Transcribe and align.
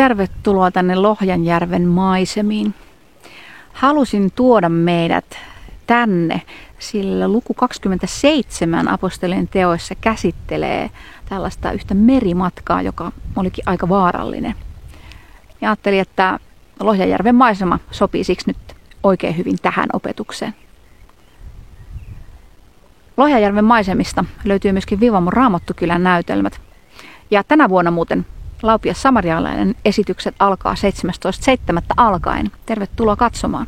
tervetuloa 0.00 0.70
tänne 0.70 0.94
Lohjanjärven 0.94 1.88
maisemiin. 1.88 2.74
Halusin 3.72 4.30
tuoda 4.34 4.68
meidät 4.68 5.38
tänne, 5.86 6.42
sillä 6.78 7.28
luku 7.28 7.54
27 7.54 8.88
apostolien 8.88 9.48
teoissa 9.48 9.94
käsittelee 9.94 10.90
tällaista 11.28 11.72
yhtä 11.72 11.94
merimatkaa, 11.94 12.82
joka 12.82 13.12
olikin 13.36 13.64
aika 13.66 13.88
vaarallinen. 13.88 14.54
Ja 15.60 15.68
ajattelin, 15.68 16.00
että 16.00 16.38
Lohjanjärven 16.80 17.34
maisema 17.34 17.78
sopii 17.90 18.24
siksi 18.24 18.50
nyt 18.50 18.76
oikein 19.02 19.36
hyvin 19.36 19.56
tähän 19.62 19.88
opetukseen. 19.92 20.54
Lohjajärven 23.16 23.64
maisemista 23.64 24.24
löytyy 24.44 24.72
myöskin 24.72 25.00
Vivamon 25.00 25.32
Raamattokylän 25.32 26.02
näytelmät. 26.02 26.60
Ja 27.30 27.44
tänä 27.44 27.68
vuonna 27.68 27.90
muuten 27.90 28.26
Laupias 28.62 29.02
Samarialainen 29.02 29.74
esitykset 29.84 30.34
alkaa 30.38 30.74
17.7. 30.74 31.82
alkaen. 31.96 32.50
Tervetuloa 32.66 33.16
katsomaan. 33.16 33.66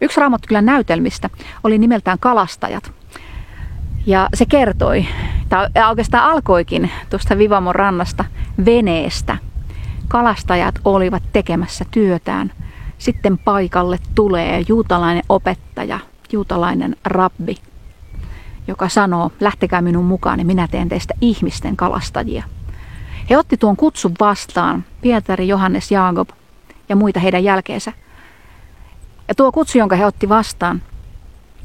Yksi 0.00 0.20
Raamattokylän 0.20 0.66
näytelmistä 0.66 1.30
oli 1.64 1.78
nimeltään 1.78 2.18
Kalastajat. 2.18 2.92
Ja 4.06 4.28
se 4.34 4.46
kertoi, 4.46 5.06
tai 5.48 5.68
oikeastaan 5.88 6.30
alkoikin 6.30 6.90
tuosta 7.10 7.38
Vivamon 7.38 7.74
rannasta 7.74 8.24
veneestä. 8.64 9.36
Kalastajat 10.08 10.74
olivat 10.84 11.22
tekemässä 11.32 11.84
työtään. 11.90 12.52
Sitten 12.98 13.38
paikalle 13.38 13.98
tulee 14.14 14.64
juutalainen 14.68 15.22
opettaja, 15.28 16.00
juutalainen 16.32 16.96
rabbi, 17.04 17.56
joka 18.66 18.88
sanoo, 18.88 19.32
lähtekää 19.40 19.82
minun 19.82 20.04
mukaan, 20.04 20.38
niin 20.38 20.46
minä 20.46 20.68
teen 20.68 20.88
teistä 20.88 21.14
ihmisten 21.20 21.76
kalastajia. 21.76 22.44
He 23.30 23.38
otti 23.38 23.56
tuon 23.56 23.76
kutsun 23.76 24.14
vastaan, 24.20 24.84
Pietari, 25.00 25.48
Johannes, 25.48 25.90
Jaakob 25.90 26.28
ja 26.88 26.96
muita 26.96 27.20
heidän 27.20 27.44
jälkeensä. 27.44 27.92
Ja 29.28 29.34
tuo 29.34 29.52
kutsu, 29.52 29.78
jonka 29.78 29.96
he 29.96 30.06
otti 30.06 30.28
vastaan, 30.28 30.82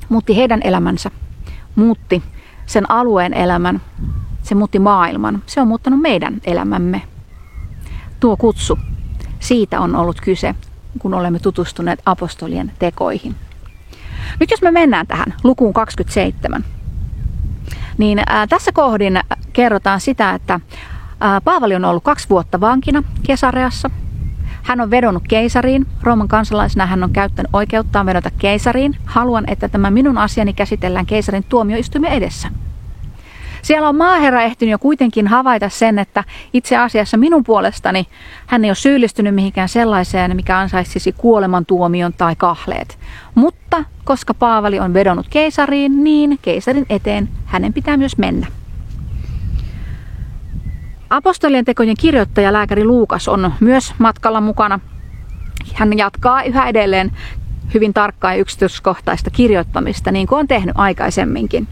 muutti 0.09 0.35
heidän 0.35 0.61
elämänsä, 0.63 1.11
muutti 1.75 2.23
sen 2.65 2.91
alueen 2.91 3.33
elämän, 3.33 3.81
se 4.43 4.55
muutti 4.55 4.79
maailman. 4.79 5.43
Se 5.45 5.61
on 5.61 5.67
muuttanut 5.67 6.01
meidän 6.01 6.41
elämämme. 6.45 7.01
Tuo 8.19 8.37
kutsu, 8.37 8.79
siitä 9.39 9.79
on 9.79 9.95
ollut 9.95 10.21
kyse, 10.21 10.55
kun 10.99 11.13
olemme 11.13 11.39
tutustuneet 11.39 12.01
apostolien 12.05 12.71
tekoihin. 12.79 13.35
Nyt 14.39 14.51
jos 14.51 14.61
me 14.61 14.71
mennään 14.71 15.07
tähän 15.07 15.33
lukuun 15.43 15.73
27, 15.73 16.65
niin 17.97 18.21
tässä 18.49 18.71
kohdin 18.71 19.19
kerrotaan 19.53 20.01
sitä, 20.01 20.33
että 20.33 20.59
Paavali 21.43 21.75
on 21.75 21.85
ollut 21.85 22.03
kaksi 22.03 22.29
vuotta 22.29 22.59
vankina 22.59 23.03
Kesareassa. 23.23 23.89
Hän 24.63 24.81
on 24.81 24.91
vedonnut 24.91 25.23
keisariin. 25.29 25.87
Rooman 26.01 26.27
kansalaisena 26.27 26.85
hän 26.85 27.03
on 27.03 27.13
käyttänyt 27.13 27.49
oikeuttaan 27.53 28.05
vedota 28.05 28.29
keisariin. 28.37 28.97
Haluan, 29.05 29.43
että 29.47 29.69
tämä 29.69 29.91
minun 29.91 30.17
asiani 30.17 30.53
käsitellään 30.53 31.05
keisarin 31.05 31.45
tuomioistuimen 31.49 32.11
edessä. 32.11 32.47
Siellä 33.61 33.89
on 33.89 33.95
maaherra 33.95 34.41
ehtinyt 34.41 34.71
jo 34.71 34.79
kuitenkin 34.79 35.27
havaita 35.27 35.69
sen, 35.69 35.99
että 35.99 36.23
itse 36.53 36.77
asiassa 36.77 37.17
minun 37.17 37.43
puolestani 37.43 38.07
hän 38.47 38.65
ei 38.65 38.69
ole 38.69 38.75
syyllistynyt 38.75 39.35
mihinkään 39.35 39.69
sellaiseen, 39.69 40.35
mikä 40.35 40.57
ansaitsisi 40.57 41.11
kuolemantuomion 41.17 42.13
tai 42.13 42.35
kahleet. 42.35 42.97
Mutta 43.35 43.83
koska 44.03 44.33
Paavali 44.33 44.79
on 44.79 44.93
vedonnut 44.93 45.27
keisariin, 45.29 46.03
niin 46.03 46.39
keisarin 46.41 46.85
eteen 46.89 47.29
hänen 47.45 47.73
pitää 47.73 47.97
myös 47.97 48.17
mennä. 48.17 48.47
Apostolien 51.11 51.65
tekojen 51.65 51.95
kirjoittaja 51.99 52.53
lääkäri 52.53 52.85
Luukas 52.85 53.27
on 53.27 53.53
myös 53.59 53.93
matkalla 53.97 54.41
mukana. 54.41 54.79
Hän 55.73 55.97
jatkaa 55.97 56.43
yhä 56.43 56.67
edelleen 56.67 57.11
hyvin 57.73 57.93
tarkkaa 57.93 58.33
ja 58.33 58.39
yksityiskohtaista 58.39 59.29
kirjoittamista, 59.29 60.11
niin 60.11 60.27
kuin 60.27 60.39
on 60.39 60.47
tehnyt 60.47 60.75
aikaisemminkin. 60.77 61.67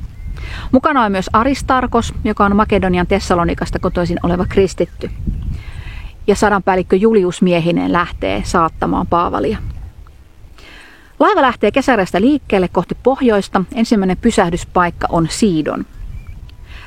Mukana 0.71 1.03
on 1.03 1.11
myös 1.11 1.29
Aristarkos, 1.33 2.13
joka 2.23 2.45
on 2.45 2.55
Makedonian 2.55 3.07
Tessalonikasta 3.07 3.79
kotoisin 3.79 4.19
oleva 4.23 4.45
kristitty. 4.45 5.09
Ja 6.27 6.35
sadanpäällikkö 6.35 6.95
Julius 6.95 7.41
miehinen 7.41 7.91
lähtee 7.91 8.41
saattamaan 8.45 9.07
Paavalia. 9.07 9.57
Laiva 11.19 11.41
lähtee 11.41 11.71
kesäreistä 11.71 12.21
liikkeelle 12.21 12.67
kohti 12.67 12.97
pohjoista. 13.03 13.63
Ensimmäinen 13.75 14.17
pysähdyspaikka 14.17 15.07
on 15.09 15.27
Siidon. 15.29 15.85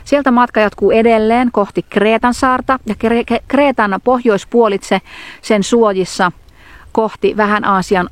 Sieltä 0.04 0.30
matka 0.30 0.60
jatkuu 0.60 0.90
edelleen 0.90 1.52
kohti 1.52 1.82
Kreetan 1.90 2.34
saarta 2.34 2.78
ja 2.86 2.94
Kreetan 3.48 4.00
pohjoispuolitse 4.04 5.00
sen 5.42 5.62
suojissa 5.62 6.32
kohti 6.92 7.36
vähän 7.36 7.64
Aasian 7.64 8.08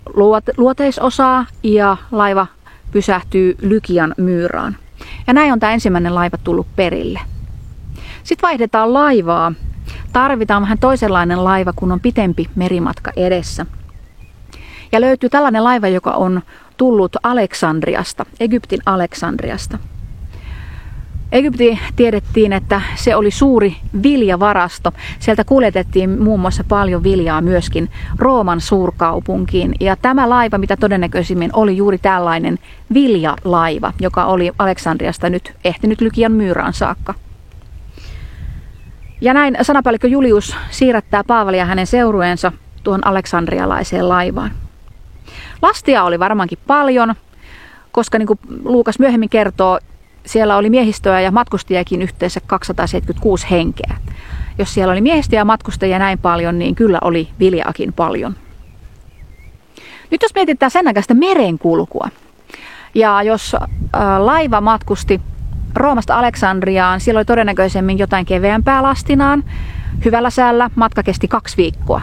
luoteisosaa 0.57 1.47
ja 1.63 1.97
laiva 2.13 2.47
pysähtyy 2.93 3.57
Lykian 3.61 4.15
myyraan. 4.17 4.77
Ja 5.27 5.33
näin 5.33 5.53
on 5.53 5.61
tämä 5.61 5.73
ensimmäinen 5.73 6.15
laiva 6.15 6.37
tullut 6.45 6.67
perille. 6.77 7.21
Sitten 8.23 8.49
vaihdetaan 8.49 8.95
laivaa. 8.95 9.53
Tarvitaan 10.13 10.63
vähän 10.63 10.79
toisenlainen 10.79 11.45
laiva, 11.45 11.73
kun 11.77 11.93
on 11.93 12.01
pitempi 12.01 12.51
merimatka 12.55 13.13
edessä. 13.17 13.67
Ja 14.93 15.01
löytyy 15.01 15.29
tällainen 15.29 15.65
laiva, 15.65 15.89
joka 15.89 16.11
on 16.11 16.43
tullut 16.77 17.17
Aleksandriasta, 17.23 18.27
Egyptin 18.41 18.81
Aleksandriasta. 18.87 19.79
Egypti 21.33 21.79
tiedettiin, 21.97 22.53
että 22.53 22.83
se 22.95 23.17
oli 23.17 23.31
suuri 23.31 23.77
viljavarasto. 24.03 24.93
Sieltä 25.19 25.45
kuljetettiin 25.45 26.23
muun 26.23 26.41
muassa 26.41 26.65
paljon 26.69 27.03
viljaa 27.03 27.41
myöskin 27.41 27.91
Rooman 28.19 28.61
suurkaupunkiin. 28.61 29.75
Ja 29.81 29.97
tämä 29.97 30.31
laiva, 30.31 30.59
mitä 30.59 30.77
todennäköisimmin 30.77 31.51
oli 31.53 31.77
juuri 31.77 31.99
tällainen 31.99 32.59
viljalaiva, 32.95 33.93
joka 34.01 34.25
oli 34.25 34.53
Aleksandriasta 34.59 35.31
nyt 35.31 35.53
ehtinyt 35.65 36.01
Lykian 36.01 36.33
myyrään 36.33 36.73
saakka. 36.73 37.15
Ja 39.21 39.35
näin 39.35 39.57
sanapäällikkö 39.63 40.09
Julius 40.09 40.57
siirrättää 40.71 41.25
Paavalia 41.25 41.65
hänen 41.65 41.87
seurueensa 41.87 42.53
tuohon 42.83 43.07
aleksandrialaiseen 43.07 44.09
laivaan. 44.09 44.51
Lastia 45.63 46.05
oli 46.05 46.19
varmaankin 46.19 46.59
paljon, 46.67 47.15
koska 47.93 48.19
niin 48.19 48.27
kuin 48.27 48.39
Luukas 48.65 48.99
myöhemmin 48.99 49.29
kertoo, 49.29 49.79
siellä 50.27 50.57
oli 50.57 50.71
miehistöä 50.71 51.21
ja 51.21 51.31
matkustajakin 51.31 52.03
yhteensä 52.03 52.41
276 52.47 53.47
henkeä. 53.51 53.97
Jos 54.59 54.75
siellä 54.75 54.93
oli 54.93 55.01
miehistöä 55.01 55.39
ja 55.39 55.45
matkustajia 55.45 55.99
näin 55.99 56.19
paljon, 56.19 56.59
niin 56.59 56.75
kyllä 56.75 56.99
oli 57.03 57.29
viljaakin 57.39 57.93
paljon. 57.93 58.37
Nyt 60.11 60.23
jos 60.23 60.35
mietitään 60.35 60.71
sen 60.71 60.87
aikaista 60.87 61.15
merenkulkua, 61.15 62.09
ja 62.95 63.23
jos 63.23 63.57
laiva 64.19 64.61
matkusti 64.61 65.21
Roomasta 65.75 66.19
Aleksandriaan, 66.19 67.01
siellä 67.01 67.19
oli 67.19 67.25
todennäköisemmin 67.25 67.99
jotain 67.99 68.27
keveämpää 68.27 68.83
lastinaan. 68.83 69.45
Hyvällä 70.05 70.31
säällä 70.31 70.71
matka 70.75 71.03
kesti 71.03 71.29
kaksi 71.29 71.57
viikkoa. 71.57 72.01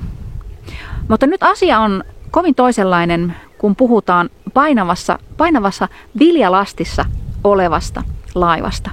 Mutta 1.07 1.27
nyt 1.27 1.43
asia 1.43 1.79
on 1.79 2.03
kovin 2.31 2.55
toisenlainen, 2.55 3.35
kun 3.57 3.75
puhutaan 3.75 4.29
painavassa, 4.53 5.19
painavassa 5.37 5.87
viljalastissa 6.19 7.05
olevasta 7.43 8.03
laivasta. 8.35 8.91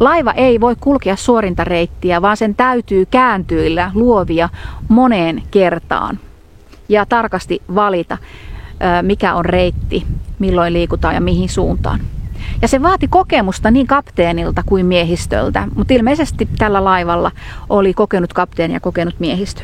Laiva 0.00 0.32
ei 0.32 0.60
voi 0.60 0.76
kulkea 0.80 1.16
suorinta 1.16 1.64
reittiä, 1.64 2.22
vaan 2.22 2.36
sen 2.36 2.54
täytyy 2.54 3.06
kääntyillä 3.06 3.90
luovia 3.94 4.48
moneen 4.88 5.42
kertaan 5.50 6.18
ja 6.88 7.06
tarkasti 7.06 7.62
valita, 7.74 8.18
mikä 9.02 9.34
on 9.34 9.44
reitti, 9.44 10.06
milloin 10.38 10.72
liikutaan 10.72 11.14
ja 11.14 11.20
mihin 11.20 11.48
suuntaan. 11.48 12.00
Ja 12.62 12.68
se 12.68 12.82
vaati 12.82 13.08
kokemusta 13.08 13.70
niin 13.70 13.86
kapteenilta 13.86 14.62
kuin 14.66 14.86
miehistöltä, 14.86 15.68
mutta 15.74 15.94
ilmeisesti 15.94 16.48
tällä 16.58 16.84
laivalla 16.84 17.30
oli 17.68 17.94
kokenut 17.94 18.32
kapteeni 18.32 18.74
ja 18.74 18.80
kokenut 18.80 19.20
miehistö. 19.20 19.62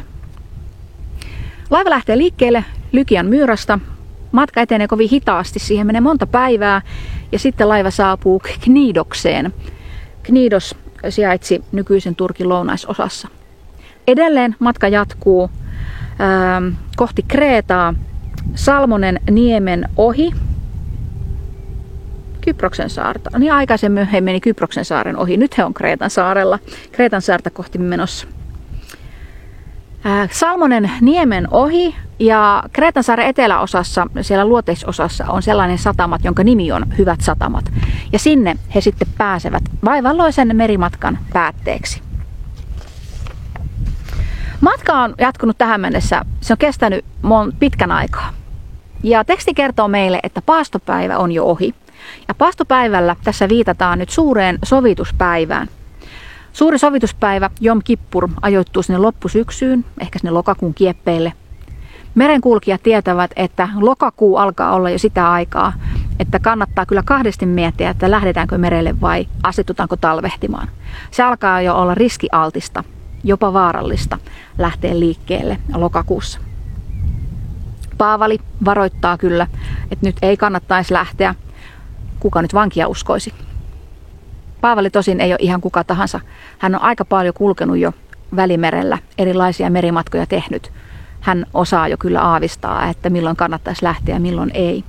Laiva 1.71 1.91
lähtee 1.91 2.19
liikkeelle 2.19 2.65
Lykian 2.93 3.27
myyrasta. 3.27 3.79
Matka 4.33 4.61
etenee 4.61 4.89
kovin 4.89 5.11
hitaasti, 5.11 5.59
siihen 5.59 5.87
menee 5.87 6.01
monta 6.01 6.27
päivää 6.27 6.83
ja 7.35 7.39
sitten 7.39 7.69
laiva 7.69 7.91
saapuu 7.91 8.43
Knidokseen. 8.61 9.53
Knidos 10.23 10.77
sijaitsi 11.09 11.65
nykyisen 11.73 12.17
Turkin 12.17 12.49
lounaisosassa. 12.49 13.29
Edelleen 14.07 14.57
matka 14.59 14.89
jatkuu 14.89 15.51
ää, 16.19 16.57
ähm, 16.57 16.69
kohti 16.97 17.23
Kreetaa 17.23 17.95
Salmonen 18.55 19.21
niemen 19.31 19.89
ohi 19.97 20.33
Kyproksen 22.41 22.91
saarta. 22.91 23.39
Niin 23.39 23.53
aikaisemmin 23.53 24.07
he 24.07 24.21
meni 24.21 24.41
Kyproksen 24.41 24.85
saaren 24.85 25.17
ohi. 25.17 25.37
Nyt 25.37 25.59
he 25.59 25.65
on 25.65 25.75
Kreetan 25.75 26.11
saarella. 26.11 26.59
Kreetan 26.93 27.23
saarta 27.23 27.51
kohti 27.51 27.79
menossa. 27.79 28.27
Äh, 30.07 30.29
Salmonen 30.33 30.91
niemen 31.01 31.49
ohi 31.51 31.97
ja 32.19 32.63
Kreetansaaren 32.73 33.27
eteläosassa, 33.27 34.07
siellä 34.21 34.45
luoteisosassa 34.45 35.25
on 35.29 35.43
sellainen 35.43 35.79
satamat, 35.79 36.25
jonka 36.25 36.45
nimi 36.45 36.73
on 36.73 36.87
Hyvät 36.99 37.21
satamat. 37.21 37.73
Ja 38.13 38.19
sinne 38.19 38.57
he 38.75 38.81
sitten 38.81 39.09
pääsevät 39.19 39.63
vaivalloisen 39.85 40.57
merimatkan 40.57 41.19
päätteeksi. 41.33 42.03
Matka 44.61 44.93
on 44.93 45.15
jatkunut 45.19 45.59
tähän 45.59 45.81
mennessä. 45.81 46.25
Se 46.41 46.53
on 46.53 46.59
kestänyt 46.59 47.05
mon 47.23 47.53
pitkän 47.59 47.93
aikaa. 47.93 48.31
Ja 49.03 49.25
teksti 49.25 49.55
kertoo 49.55 49.89
meille, 49.89 50.21
että 50.23 50.43
paastopäivä 50.43 51.19
on 51.19 51.33
jo 51.33 51.45
ohi. 51.45 51.75
Ja 52.29 52.35
paastopäivällä 52.35 53.17
tässä 53.25 53.49
viitataan 53.49 53.99
nyt 53.99 54.11
suureen 54.11 54.59
sovituspäivään. 54.65 55.69
Suuri 56.55 56.79
sovituspäivä 56.79 57.51
Jom 57.61 57.81
Kippur 57.85 58.29
ajoittuu 58.43 58.83
sinne 58.83 58.99
loppusyksyyn, 58.99 59.85
ehkä 60.01 60.19
sinne 60.19 60.31
lokakuun 60.31 60.75
kieppeille. 60.75 61.33
Merenkulkijat 62.15 62.83
tietävät, 62.83 63.31
että 63.37 63.69
lokakuu 63.75 64.37
alkaa 64.37 64.75
olla 64.75 64.91
jo 64.91 64.99
sitä 64.99 65.33
aikaa, 65.33 65.73
että 66.19 66.39
kannattaa 66.39 66.87
kyllä 66.87 67.03
kahdesti 67.03 67.47
miettiä, 67.47 67.91
että 67.91 68.11
lähdetäänkö 68.11 68.59
merelle 68.59 69.01
vai 69.01 69.29
asetutaanko 69.43 69.97
talvehtimaan. 69.97 70.69
Se 71.11 71.23
alkaa 71.23 71.61
jo 71.61 71.75
olla 71.75 71.95
riskialtista, 71.95 72.85
jopa 73.25 73.53
vaarallista 73.53 74.19
lähteä 74.59 74.99
liikkeelle 75.01 75.59
lokakuussa. 75.75 76.39
Paavali 77.99 78.39
varoittaa 78.65 79.19
kyllä, 79.19 79.47
että 79.91 80.07
nyt 80.07 80.17
ei 80.23 80.37
kannattaisi 80.37 80.93
lähteä. 80.93 81.35
Kuka 82.21 82.43
nyt 82.43 82.55
vankia 82.55 82.89
uskoisi? 82.89 83.35
Paavali 84.65 84.91
tosin 84.91 85.21
ei 85.21 85.33
ole 85.33 85.39
ihan 85.41 85.61
kuka 85.61 85.85
tahansa. 85.85 86.21
Hän 86.59 86.75
on 86.75 86.81
aika 86.81 87.05
paljon 87.05 87.35
kulkenut 87.35 87.79
jo 87.79 87.93
Välimerellä, 88.37 88.99
erilaisia 89.19 89.71
merimatkoja 89.71 90.27
tehnyt. 90.27 90.73
Hän 91.21 91.47
osaa 91.55 91.89
jo 91.89 91.97
kyllä 91.97 92.21
aavistaa, 92.21 92.87
että 92.87 93.11
milloin 93.11 93.37
kannattaisi 93.37 93.85
lähteä 93.85 94.15
ja 94.15 94.21
milloin 94.21 94.51
ei. 94.55 94.85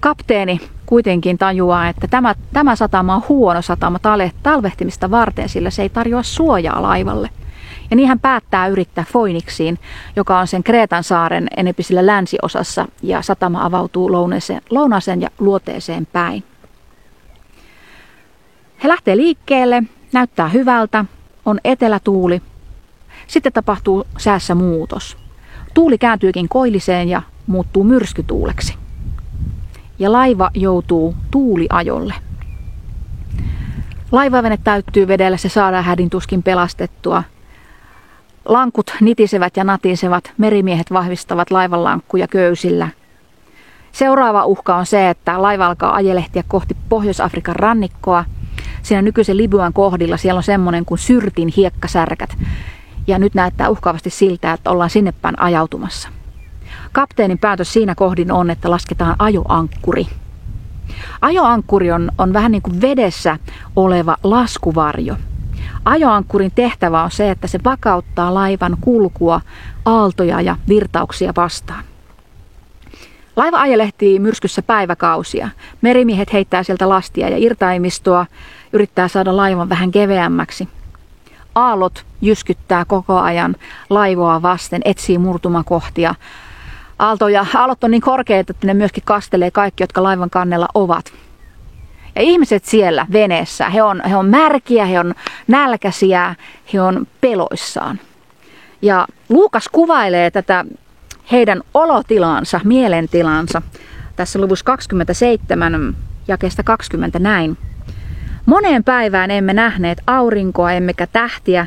Kapteeni 0.00 0.60
kuitenkin 0.86 1.38
tajuaa, 1.38 1.88
että 1.88 2.06
tämä, 2.08 2.34
tämä 2.52 2.76
satama 2.76 3.14
on 3.14 3.22
huono 3.28 3.62
satama 3.62 3.98
talvehtimista 4.42 5.10
varten, 5.10 5.48
sillä 5.48 5.70
se 5.70 5.82
ei 5.82 5.88
tarjoa 5.88 6.22
suojaa 6.22 6.82
laivalle. 6.82 7.30
Ja 7.90 7.96
niin 7.96 8.08
hän 8.08 8.20
päättää 8.20 8.66
yrittää 8.66 9.04
Foiniksiin, 9.12 9.78
joka 10.16 10.38
on 10.38 10.46
sen 10.46 10.62
Kreetan 10.62 11.04
saaren 11.04 11.48
enempi 11.56 11.82
sillä 11.82 12.06
länsiosassa, 12.06 12.88
ja 13.02 13.22
satama 13.22 13.64
avautuu 13.64 14.12
lounaaseen 14.70 15.20
ja 15.20 15.28
luoteeseen 15.38 16.06
päin. 16.06 16.44
He 18.82 18.88
lähtee 18.88 19.16
liikkeelle, 19.16 19.82
näyttää 20.12 20.48
hyvältä, 20.48 21.04
on 21.44 21.60
etelätuuli. 21.64 22.42
Sitten 23.26 23.52
tapahtuu 23.52 24.06
säässä 24.18 24.54
muutos. 24.54 25.16
Tuuli 25.74 25.98
kääntyykin 25.98 26.48
koilliseen 26.48 27.08
ja 27.08 27.22
muuttuu 27.46 27.84
myrskytuuleksi. 27.84 28.74
Ja 29.98 30.12
laiva 30.12 30.50
joutuu 30.54 31.14
tuuliajolle. 31.30 32.14
Laivavene 34.12 34.58
täyttyy 34.64 35.08
vedellä, 35.08 35.36
se 35.36 35.48
saadaan 35.48 35.84
hädin 35.84 36.10
tuskin 36.10 36.42
pelastettua. 36.42 37.22
Lankut 38.44 38.90
nitisevät 39.00 39.56
ja 39.56 39.64
natisevat, 39.64 40.32
merimiehet 40.38 40.92
vahvistavat 40.92 41.50
laivan 41.50 41.84
lankkuja 41.84 42.28
köysillä. 42.28 42.88
Seuraava 43.92 44.44
uhka 44.44 44.76
on 44.76 44.86
se, 44.86 45.10
että 45.10 45.42
laiva 45.42 45.66
alkaa 45.66 45.94
ajelehtiä 45.94 46.44
kohti 46.48 46.76
Pohjois-Afrikan 46.88 47.56
rannikkoa– 47.56 48.24
siinä 48.82 49.02
nykyisen 49.02 49.36
Libyan 49.36 49.72
kohdilla 49.72 50.16
siellä 50.16 50.38
on 50.38 50.42
semmoinen 50.42 50.84
kuin 50.84 50.98
syrtin 50.98 51.52
hiekkasärkät. 51.56 52.36
Ja 53.06 53.18
nyt 53.18 53.34
näyttää 53.34 53.68
uhkaavasti 53.68 54.10
siltä, 54.10 54.52
että 54.52 54.70
ollaan 54.70 54.90
sinne 54.90 55.12
päin 55.12 55.40
ajautumassa. 55.40 56.08
Kapteenin 56.92 57.38
päätös 57.38 57.72
siinä 57.72 57.94
kohdin 57.94 58.32
on, 58.32 58.50
että 58.50 58.70
lasketaan 58.70 59.16
ajoankkuri. 59.18 60.06
Ajoankkuri 61.20 61.92
on, 61.92 62.10
on 62.18 62.32
vähän 62.32 62.52
niin 62.52 62.62
kuin 62.62 62.80
vedessä 62.80 63.38
oleva 63.76 64.16
laskuvarjo. 64.22 65.16
Ajoankkurin 65.84 66.52
tehtävä 66.54 67.02
on 67.02 67.10
se, 67.10 67.30
että 67.30 67.46
se 67.46 67.58
vakauttaa 67.64 68.34
laivan 68.34 68.76
kulkua, 68.80 69.40
aaltoja 69.84 70.40
ja 70.40 70.56
virtauksia 70.68 71.32
vastaan. 71.36 71.84
Laiva 73.36 73.60
ajelehtii 73.60 74.18
myrskyssä 74.18 74.62
päiväkausia. 74.62 75.48
Merimiehet 75.82 76.32
heittää 76.32 76.62
sieltä 76.62 76.88
lastia 76.88 77.28
ja 77.28 77.36
irtaimistoa, 77.38 78.26
yrittää 78.72 79.08
saada 79.08 79.36
laivan 79.36 79.68
vähän 79.68 79.90
keveämmäksi. 79.90 80.68
Aallot 81.54 82.04
jyskyttää 82.20 82.84
koko 82.84 83.18
ajan 83.18 83.56
laivoa 83.90 84.42
vasten, 84.42 84.82
etsii 84.84 85.18
murtumakohtia. 85.18 86.14
Aaltoja, 86.98 87.46
aallot 87.54 87.84
on 87.84 87.90
niin 87.90 88.00
korkeita, 88.00 88.50
että 88.50 88.66
ne 88.66 88.74
myöskin 88.74 89.02
kastelee 89.06 89.50
kaikki, 89.50 89.82
jotka 89.82 90.02
laivan 90.02 90.30
kannella 90.30 90.68
ovat. 90.74 91.12
Ja 92.14 92.22
ihmiset 92.22 92.64
siellä 92.64 93.06
veneessä, 93.12 93.70
he 93.70 93.82
on, 93.82 94.02
he 94.08 94.16
on 94.16 94.26
märkiä, 94.26 94.86
he 94.86 95.00
on 95.00 95.14
nälkäisiä, 95.46 96.34
he 96.72 96.80
on 96.80 97.06
peloissaan. 97.20 98.00
Ja 98.82 99.06
Luukas 99.28 99.68
kuvailee 99.72 100.30
tätä 100.30 100.64
heidän 101.32 101.62
olotilansa, 101.74 102.60
mielentilansa 102.64 103.62
tässä 104.16 104.40
luvussa 104.40 104.64
27 104.64 105.96
jakeesta 106.28 106.62
20 106.62 107.18
näin. 107.18 107.58
Moneen 108.46 108.84
päivään 108.84 109.30
emme 109.30 109.54
nähneet 109.54 110.02
aurinkoa 110.06 110.72
emmekä 110.72 111.06
tähtiä, 111.06 111.66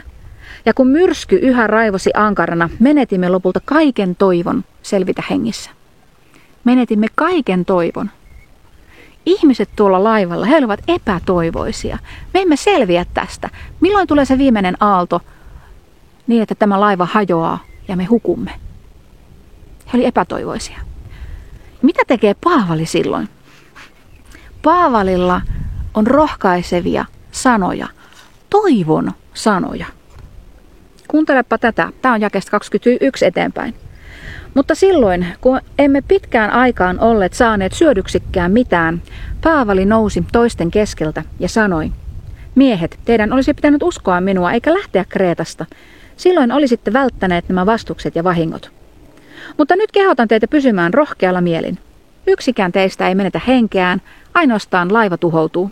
ja 0.65 0.73
kun 0.73 0.87
myrsky 0.87 1.35
yhä 1.35 1.67
raivosi 1.67 2.11
ankarana, 2.13 2.69
menetimme 2.79 3.29
lopulta 3.29 3.59
kaiken 3.65 4.15
toivon 4.15 4.63
selvitä 4.81 5.23
hengissä. 5.29 5.69
Menetimme 6.63 7.07
kaiken 7.15 7.65
toivon. 7.65 8.09
Ihmiset 9.25 9.69
tuolla 9.75 10.03
laivalla, 10.03 10.45
he 10.45 10.57
olivat 10.57 10.79
epätoivoisia. 10.87 11.97
Me 12.33 12.41
emme 12.41 12.55
selviä 12.55 13.05
tästä. 13.13 13.49
Milloin 13.79 14.07
tulee 14.07 14.25
se 14.25 14.37
viimeinen 14.37 14.77
aalto 14.79 15.21
niin, 16.27 16.41
että 16.41 16.55
tämä 16.55 16.79
laiva 16.79 17.05
hajoaa 17.05 17.59
ja 17.87 17.95
me 17.95 18.05
hukumme? 18.05 18.51
He 19.85 19.89
olivat 19.93 20.07
epätoivoisia. 20.07 20.77
Mitä 21.81 22.01
tekee 22.07 22.35
Paavali 22.43 22.85
silloin? 22.85 23.29
Paavalilla 24.61 25.41
on 25.93 26.07
rohkaisevia 26.07 27.05
sanoja, 27.31 27.87
toivon 28.49 29.11
sanoja. 29.33 29.85
Kuuntelepa 31.07 31.57
tätä. 31.57 31.89
Tämä 32.01 32.13
on 32.13 32.21
jakesta 32.21 32.51
21 32.51 33.25
eteenpäin. 33.25 33.75
Mutta 34.53 34.75
silloin, 34.75 35.27
kun 35.41 35.61
emme 35.79 36.01
pitkään 36.01 36.51
aikaan 36.51 36.99
olleet 36.99 37.33
saaneet 37.33 37.73
syödyksikään 37.73 38.51
mitään, 38.51 39.01
Paavali 39.43 39.85
nousi 39.85 40.25
toisten 40.31 40.71
keskeltä 40.71 41.23
ja 41.39 41.49
sanoi, 41.49 41.91
Miehet, 42.55 42.99
teidän 43.05 43.33
olisi 43.33 43.53
pitänyt 43.53 43.83
uskoa 43.83 44.21
minua 44.21 44.51
eikä 44.51 44.73
lähteä 44.73 45.05
Kreetasta. 45.09 45.65
Silloin 46.17 46.51
olisitte 46.51 46.93
välttäneet 46.93 47.49
nämä 47.49 47.65
vastukset 47.65 48.15
ja 48.15 48.23
vahingot. 48.23 48.71
Mutta 49.57 49.75
nyt 49.75 49.91
kehotan 49.91 50.27
teitä 50.27 50.47
pysymään 50.47 50.93
rohkealla 50.93 51.41
mielin. 51.41 51.77
Yksikään 52.27 52.71
teistä 52.71 53.07
ei 53.07 53.15
menetä 53.15 53.41
henkeään, 53.47 54.01
ainoastaan 54.33 54.93
laiva 54.93 55.17
tuhoutuu. 55.17 55.71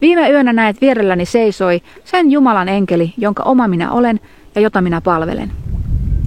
Viime 0.00 0.30
yönä 0.30 0.52
näet 0.52 0.80
vierelläni 0.80 1.26
seisoi 1.26 1.80
sen 2.04 2.30
Jumalan 2.30 2.68
enkeli, 2.68 3.14
jonka 3.16 3.42
oma 3.42 3.68
minä 3.68 3.92
olen 3.92 4.20
ja 4.54 4.60
jota 4.60 4.80
minä 4.80 5.00
palvelen. 5.00 5.52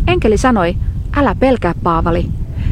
Enkeli 0.08 0.38
sanoi, 0.38 0.76
älä 1.18 1.36
pelkää 1.40 1.74
Paavali. 1.84 2.26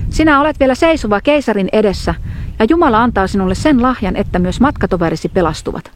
Sinä 0.09 0.41
olet 0.41 0.59
vielä 0.59 0.75
seisova 0.75 1.21
keisarin 1.21 1.69
edessä, 1.73 2.15
ja 2.59 2.65
Jumala 2.69 3.03
antaa 3.03 3.27
sinulle 3.27 3.55
sen 3.55 3.81
lahjan, 3.81 4.15
että 4.15 4.39
myös 4.39 4.59
matkatoverisi 4.59 5.29
pelastuvat. 5.29 5.91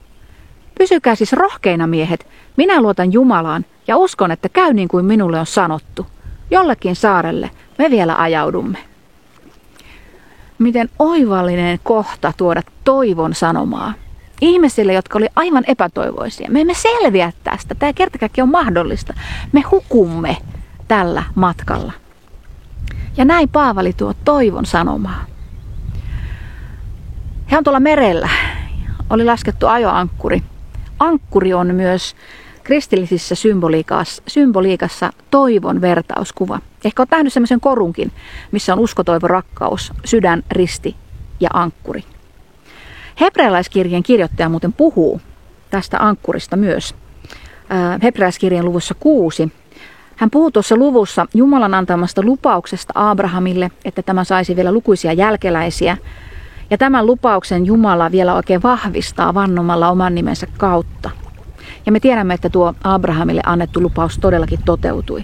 Pysykää 0.78 1.16
siis 1.16 1.34
rohkeina 1.34 1.88
miehet, 1.88 2.28
minä 2.58 2.82
luotan 2.82 3.14
Jumalaan 3.14 3.66
ja 3.88 3.98
uskon, 3.98 4.32
että 4.32 4.50
käy 4.50 4.74
niin 4.74 4.88
kuin 4.88 5.06
minulle 5.06 5.40
on 5.40 5.46
sanottu. 5.46 6.06
Jollekin 6.52 6.96
saarelle 6.96 7.50
me 7.78 7.90
vielä 7.90 8.22
ajaudumme. 8.22 8.78
Miten 10.60 10.90
oivallinen 11.00 11.80
kohta 11.84 12.34
tuoda 12.38 12.62
toivon 12.84 13.34
sanomaa 13.34 13.94
ihmisille, 14.42 14.94
jotka 14.94 15.18
oli 15.18 15.28
aivan 15.36 15.64
epätoivoisia. 15.68 16.52
Me 16.52 16.62
emme 16.62 16.74
selviä 16.74 17.32
tästä. 17.44 17.76
Tämä 17.76 17.94
kertakaikki 17.94 18.42
on 18.42 18.50
mahdollista. 18.50 19.14
Me 19.52 19.62
hukumme 19.62 20.38
tällä 20.88 21.24
matkalla. 21.36 21.94
Ja 23.18 23.26
näin 23.26 23.50
Paavali 23.50 23.94
tuo 23.94 24.14
toivon 24.26 24.66
sanomaa. 24.66 25.26
He 27.52 27.58
on 27.58 27.64
tuolla 27.64 27.80
merellä. 27.80 28.30
Oli 29.10 29.26
laskettu 29.26 29.68
ajoankkuri. 29.68 30.44
Ankkuri 31.00 31.54
on 31.54 31.76
myös 31.76 32.16
kristillisissä 32.68 33.36
symboliikassa, 33.36 34.24
symboliikassa 34.28 35.14
toivon 35.32 35.82
vertauskuva. 35.82 36.60
Ehkä 36.86 37.02
olet 37.02 37.12
nähnyt 37.12 37.34
semmoisen 37.34 37.60
korunkin, 37.62 38.12
missä 38.52 38.74
on 38.74 38.80
usko, 38.80 39.04
toivo, 39.04 39.28
rakkaus, 39.28 39.94
sydän, 40.06 40.44
risti 40.52 40.96
ja 41.40 41.50
ankkuri. 41.54 42.04
Hebrealaiskirjeen 43.22 44.04
kirjoittaja 44.04 44.50
muuten 44.50 44.74
puhuu 44.74 45.22
tästä 45.70 45.98
ankkurista 46.00 46.56
myös. 46.58 46.96
Hebrealaiskirjeen 48.04 48.66
luvussa 48.66 48.96
kuusi. 49.00 49.52
Hän 50.16 50.30
puhuu 50.30 50.52
tuossa 50.52 50.76
luvussa 50.76 51.26
Jumalan 51.34 51.74
antamasta 51.74 52.22
lupauksesta 52.24 52.94
Abrahamille, 52.96 53.72
että 53.86 54.02
tämä 54.02 54.24
saisi 54.24 54.56
vielä 54.56 54.72
lukuisia 54.72 55.14
jälkeläisiä. 55.14 55.98
Ja 56.70 56.78
tämän 56.78 57.06
lupauksen 57.06 57.66
Jumala 57.66 58.12
vielä 58.12 58.34
oikein 58.34 58.64
vahvistaa 58.64 59.34
vannomalla 59.34 59.90
oman 59.90 60.16
nimensä 60.16 60.48
kautta. 60.58 61.27
Ja 61.88 61.92
me 61.92 62.00
tiedämme, 62.00 62.34
että 62.34 62.50
tuo 62.50 62.74
Abrahamille 62.84 63.42
annettu 63.46 63.82
lupaus 63.82 64.18
todellakin 64.18 64.60
toteutui. 64.66 65.24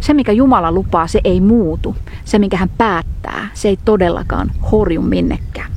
Se, 0.00 0.14
mikä 0.14 0.32
Jumala 0.32 0.72
lupaa, 0.72 1.06
se 1.06 1.20
ei 1.24 1.40
muutu. 1.40 1.96
Se, 2.24 2.38
minkä 2.38 2.56
hän 2.56 2.68
päättää, 2.78 3.48
se 3.54 3.68
ei 3.68 3.78
todellakaan 3.84 4.50
horju 4.72 5.02
minnekään. 5.02 5.72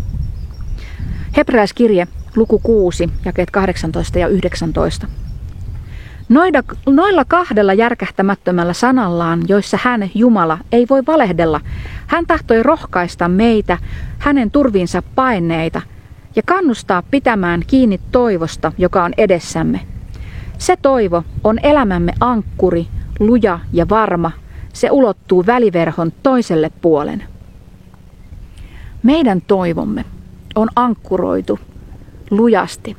Hebrealaiskirje, 1.38 2.08
luku 2.36 2.60
6, 2.60 3.10
jakeet 3.26 3.52
18 3.52 4.20
ja 4.20 4.28
19. 4.28 5.08
Noida, 6.30 6.64
noilla 6.86 7.26
kahdella 7.26 7.74
järkähtämättömällä 7.74 8.74
sanallaan, 8.74 9.42
joissa 9.48 9.80
hän, 9.82 10.10
Jumala, 10.16 10.58
ei 10.72 10.86
voi 10.90 11.04
valehdella, 11.08 11.62
hän 12.08 12.26
tahtoi 12.28 12.64
rohkaista 12.64 13.28
meitä, 13.28 13.78
hänen 14.20 14.52
turviinsa 14.52 15.04
paineita, 15.16 15.82
ja 16.36 16.42
kannustaa 16.46 17.04
pitämään 17.12 17.64
kiinni 17.68 18.00
toivosta, 18.12 18.72
joka 18.78 19.04
on 19.04 19.14
edessämme. 19.18 19.80
Se 20.60 20.78
toivo 20.78 21.24
on 21.44 21.60
elämämme 21.64 22.14
ankkuri, 22.20 22.88
luja 23.20 23.60
ja 23.74 23.90
varma. 23.90 24.32
Se 24.74 24.92
ulottuu 24.92 25.46
väliverhon 25.46 26.12
toiselle 26.24 26.72
puolen. 26.82 27.24
Meidän 29.04 29.42
toivomme 29.42 30.06
on 30.56 30.68
ankkuroitu 30.76 31.60
lujasti 32.32 32.98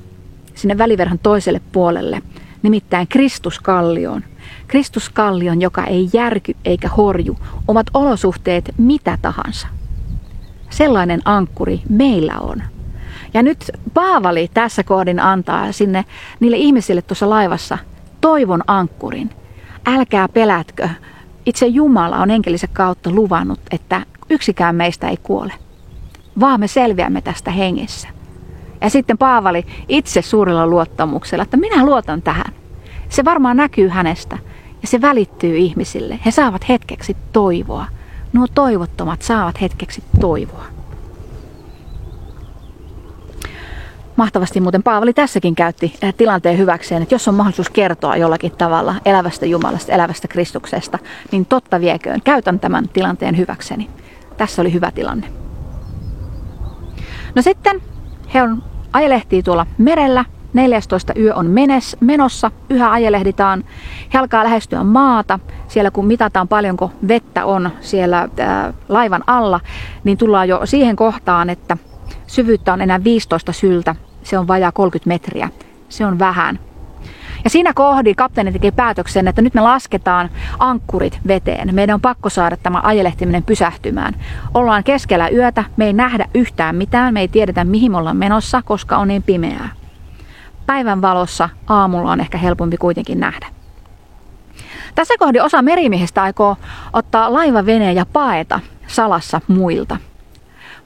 sinne 0.54 0.78
väliverhon 0.78 1.18
toiselle 1.18 1.60
puolelle, 1.72 2.22
nimittäin 2.62 3.08
Kristuskallioon. 3.08 4.24
Kristuskallion, 4.66 5.60
joka 5.60 5.84
ei 5.84 6.08
järky 6.12 6.56
eikä 6.64 6.88
horju, 6.88 7.36
ovat 7.68 7.86
olosuhteet 7.94 8.74
mitä 8.78 9.18
tahansa. 9.22 9.68
Sellainen 10.70 11.20
ankkuri 11.24 11.82
meillä 11.88 12.34
on. 12.40 12.62
Ja 13.34 13.42
nyt 13.42 13.70
Paavali 13.94 14.50
tässä 14.54 14.82
kohdin 14.82 15.20
antaa 15.20 15.72
sinne 15.72 16.04
niille 16.40 16.56
ihmisille 16.56 17.02
tuossa 17.02 17.30
laivassa 17.30 17.78
toivon 18.20 18.62
ankkurin. 18.66 19.30
Älkää 19.86 20.28
pelätkö. 20.28 20.88
Itse 21.46 21.66
Jumala 21.66 22.16
on 22.16 22.30
enkelisen 22.30 22.68
kautta 22.72 23.10
luvannut, 23.10 23.60
että 23.70 24.06
yksikään 24.30 24.76
meistä 24.76 25.08
ei 25.08 25.16
kuole, 25.16 25.52
vaan 26.40 26.60
me 26.60 26.68
selviämme 26.68 27.20
tästä 27.20 27.50
hengessä. 27.50 28.08
Ja 28.80 28.90
sitten 28.90 29.18
Paavali 29.18 29.66
itse 29.88 30.22
suurella 30.22 30.66
luottamuksella, 30.66 31.42
että 31.42 31.56
minä 31.56 31.84
luotan 31.84 32.22
tähän. 32.22 32.52
Se 33.08 33.24
varmaan 33.24 33.56
näkyy 33.56 33.88
hänestä 33.88 34.38
ja 34.82 34.88
se 34.88 35.00
välittyy 35.00 35.56
ihmisille. 35.56 36.18
He 36.26 36.30
saavat 36.30 36.68
hetkeksi 36.68 37.16
toivoa. 37.32 37.86
Nuo 38.32 38.46
toivottomat 38.54 39.22
saavat 39.22 39.60
hetkeksi 39.60 40.02
toivoa. 40.20 40.79
Mahtavasti 44.20 44.60
muuten 44.60 44.82
Paavali 44.82 45.12
tässäkin 45.12 45.54
käytti 45.54 45.94
eh, 46.02 46.14
tilanteen 46.14 46.58
hyväkseen, 46.58 47.02
että 47.02 47.14
jos 47.14 47.28
on 47.28 47.34
mahdollisuus 47.34 47.70
kertoa 47.70 48.16
jollakin 48.16 48.52
tavalla 48.52 48.94
elävästä 49.04 49.46
Jumalasta, 49.46 49.92
elävästä 49.92 50.28
Kristuksesta, 50.28 50.98
niin 51.32 51.46
totta 51.46 51.80
vieköön, 51.80 52.22
käytän 52.22 52.60
tämän 52.60 52.88
tilanteen 52.88 53.36
hyväkseni. 53.36 53.90
Tässä 54.36 54.62
oli 54.62 54.72
hyvä 54.72 54.90
tilanne. 54.90 55.26
No 57.34 57.42
sitten 57.42 57.82
he 58.34 58.42
on 58.42 58.62
ajelehtii 58.92 59.42
tuolla 59.42 59.66
merellä, 59.78 60.24
14 60.52 61.12
yö 61.16 61.34
on 61.34 61.46
menes, 61.46 61.96
menossa, 62.00 62.50
yhä 62.70 62.90
ajelehditaan. 62.90 63.64
He 64.14 64.18
alkaa 64.18 64.44
lähestyä 64.44 64.84
maata. 64.84 65.38
Siellä 65.68 65.90
kun 65.90 66.06
mitataan 66.06 66.48
paljonko 66.48 66.92
vettä 67.08 67.44
on 67.44 67.70
siellä 67.80 68.28
ää, 68.38 68.72
laivan 68.88 69.24
alla, 69.26 69.60
niin 70.04 70.18
tullaan 70.18 70.48
jo 70.48 70.60
siihen 70.64 70.96
kohtaan, 70.96 71.50
että 71.50 71.76
syvyyttä 72.26 72.72
on 72.72 72.80
enää 72.80 73.04
15 73.04 73.52
syltä 73.52 73.94
se 74.22 74.38
on 74.38 74.48
vajaa 74.48 74.72
30 74.72 75.08
metriä. 75.08 75.48
Se 75.88 76.06
on 76.06 76.18
vähän. 76.18 76.58
Ja 77.44 77.50
siinä 77.50 77.72
kohdin 77.74 78.16
kapteeni 78.16 78.52
teki 78.52 78.72
päätöksen, 78.72 79.28
että 79.28 79.42
nyt 79.42 79.54
me 79.54 79.60
lasketaan 79.60 80.30
ankkurit 80.58 81.20
veteen. 81.26 81.74
Meidän 81.74 81.94
on 81.94 82.00
pakko 82.00 82.28
saada 82.28 82.56
tämä 82.56 82.80
ajelehtiminen 82.82 83.42
pysähtymään. 83.42 84.14
Ollaan 84.54 84.84
keskellä 84.84 85.28
yötä, 85.28 85.64
me 85.76 85.86
ei 85.86 85.92
nähdä 85.92 86.28
yhtään 86.34 86.76
mitään, 86.76 87.14
me 87.14 87.20
ei 87.20 87.28
tiedetä 87.28 87.64
mihin 87.64 87.92
me 87.92 87.98
ollaan 87.98 88.16
menossa, 88.16 88.62
koska 88.62 88.96
on 88.96 89.08
niin 89.08 89.22
pimeää. 89.22 89.68
Päivän 90.66 91.02
valossa 91.02 91.48
aamulla 91.66 92.12
on 92.12 92.20
ehkä 92.20 92.38
helpompi 92.38 92.76
kuitenkin 92.76 93.20
nähdä. 93.20 93.46
Tässä 94.94 95.14
kohdin 95.18 95.42
osa 95.42 95.62
merimiehistä 95.62 96.22
aikoo 96.22 96.56
ottaa 96.92 97.32
laivaveneen 97.32 97.96
ja 97.96 98.06
paeta 98.06 98.60
salassa 98.86 99.40
muilta. 99.48 99.96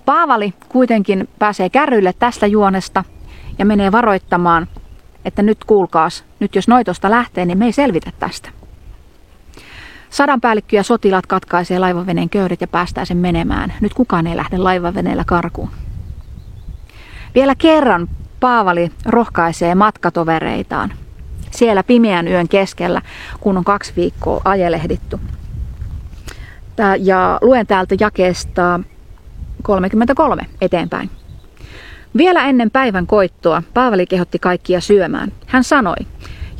Paavali 0.05 0.55
kuitenkin 0.69 1.29
pääsee 1.39 1.71
kärryille 1.71 2.13
tästä 2.19 2.47
juonesta 2.47 3.05
ja 3.59 3.65
menee 3.65 3.93
varoittamaan, 3.93 4.67
että 5.25 5.43
nyt 5.43 5.65
kuulkaas, 5.65 6.25
nyt 6.41 6.55
jos 6.55 6.69
noitosta 6.69 7.11
lähtee, 7.11 7.45
niin 7.45 7.59
me 7.59 7.65
ei 7.65 7.73
selvitä 7.73 8.11
tästä. 8.19 8.49
Sadan 10.11 10.41
päällikkö 10.41 10.77
ja 10.77 10.83
sotilaat 10.83 11.27
katkaisee 11.27 11.79
laivaveneen 11.79 12.31
köydet 12.31 12.61
ja 12.61 12.67
päästää 12.67 13.05
sen 13.05 13.17
menemään. 13.17 13.73
Nyt 13.81 13.95
kukaan 13.95 14.27
ei 14.27 14.37
lähde 14.37 14.59
laivaveneellä 14.59 15.25
karkuun. 15.27 15.71
Vielä 17.35 17.55
kerran 17.55 18.09
Paavali 18.41 18.91
rohkaisee 19.07 19.75
matkatovereitaan 19.75 20.93
siellä 21.51 21.83
pimeän 21.83 22.29
yön 22.29 22.49
keskellä, 22.49 23.03
kun 23.41 23.57
on 23.57 23.65
kaksi 23.65 23.93
viikkoa 23.97 24.41
ajelehdittu. 24.45 25.21
Ja 26.99 27.39
luen 27.43 27.67
täältä 27.67 27.95
jakeesta 28.01 28.81
33 29.63 30.47
eteenpäin. 30.61 31.11
Vielä 32.17 32.45
ennen 32.45 32.71
päivän 32.71 33.07
koittoa 33.07 33.63
Paavali 33.75 34.07
kehotti 34.07 34.39
kaikkia 34.39 34.81
syömään. 34.81 35.33
Hän 35.47 35.65
sanoi, 35.65 35.97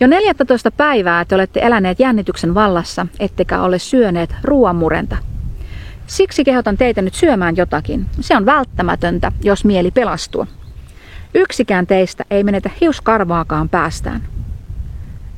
jo 0.01 0.07
14 0.07 0.71
päivää 0.71 1.25
te 1.25 1.35
olette 1.35 1.61
eläneet 1.61 2.01
jännityksen 2.01 2.55
vallassa, 2.55 3.07
ettekä 3.21 3.63
ole 3.63 3.79
syöneet 3.79 4.35
ruoanmurenta. 4.43 5.17
Siksi 6.07 6.45
kehotan 6.45 6.77
teitä 6.77 7.03
nyt 7.03 7.15
syömään 7.15 7.57
jotakin. 7.57 8.07
Se 8.21 8.37
on 8.37 8.47
välttämätöntä, 8.47 9.33
jos 9.43 9.65
mieli 9.65 9.91
pelastuu. 9.91 10.47
Yksikään 11.35 11.87
teistä 11.87 12.25
ei 12.31 12.45
menetä 12.45 12.71
hiuskarvaakaan 12.81 13.69
päästään. 13.69 14.23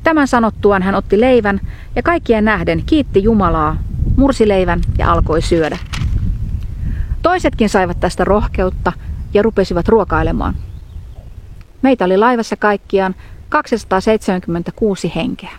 Tämän 0.03 0.27
sanottuaan 0.27 0.83
hän 0.83 0.95
otti 0.95 1.21
leivän 1.21 1.59
ja 1.95 2.03
kaikkien 2.03 2.45
nähden 2.45 2.83
kiitti 2.85 3.23
Jumalaa, 3.23 3.77
mursi 4.15 4.47
leivän 4.47 4.81
ja 4.97 5.11
alkoi 5.11 5.41
syödä. 5.41 5.77
Toisetkin 7.21 7.69
saivat 7.69 7.99
tästä 7.99 8.23
rohkeutta 8.23 8.93
ja 9.33 9.41
rupesivat 9.41 9.87
ruokailemaan. 9.87 10.55
Meitä 11.81 12.05
oli 12.05 12.17
laivassa 12.17 12.55
kaikkiaan 12.55 13.15
276 13.49 15.11
henkeä. 15.15 15.51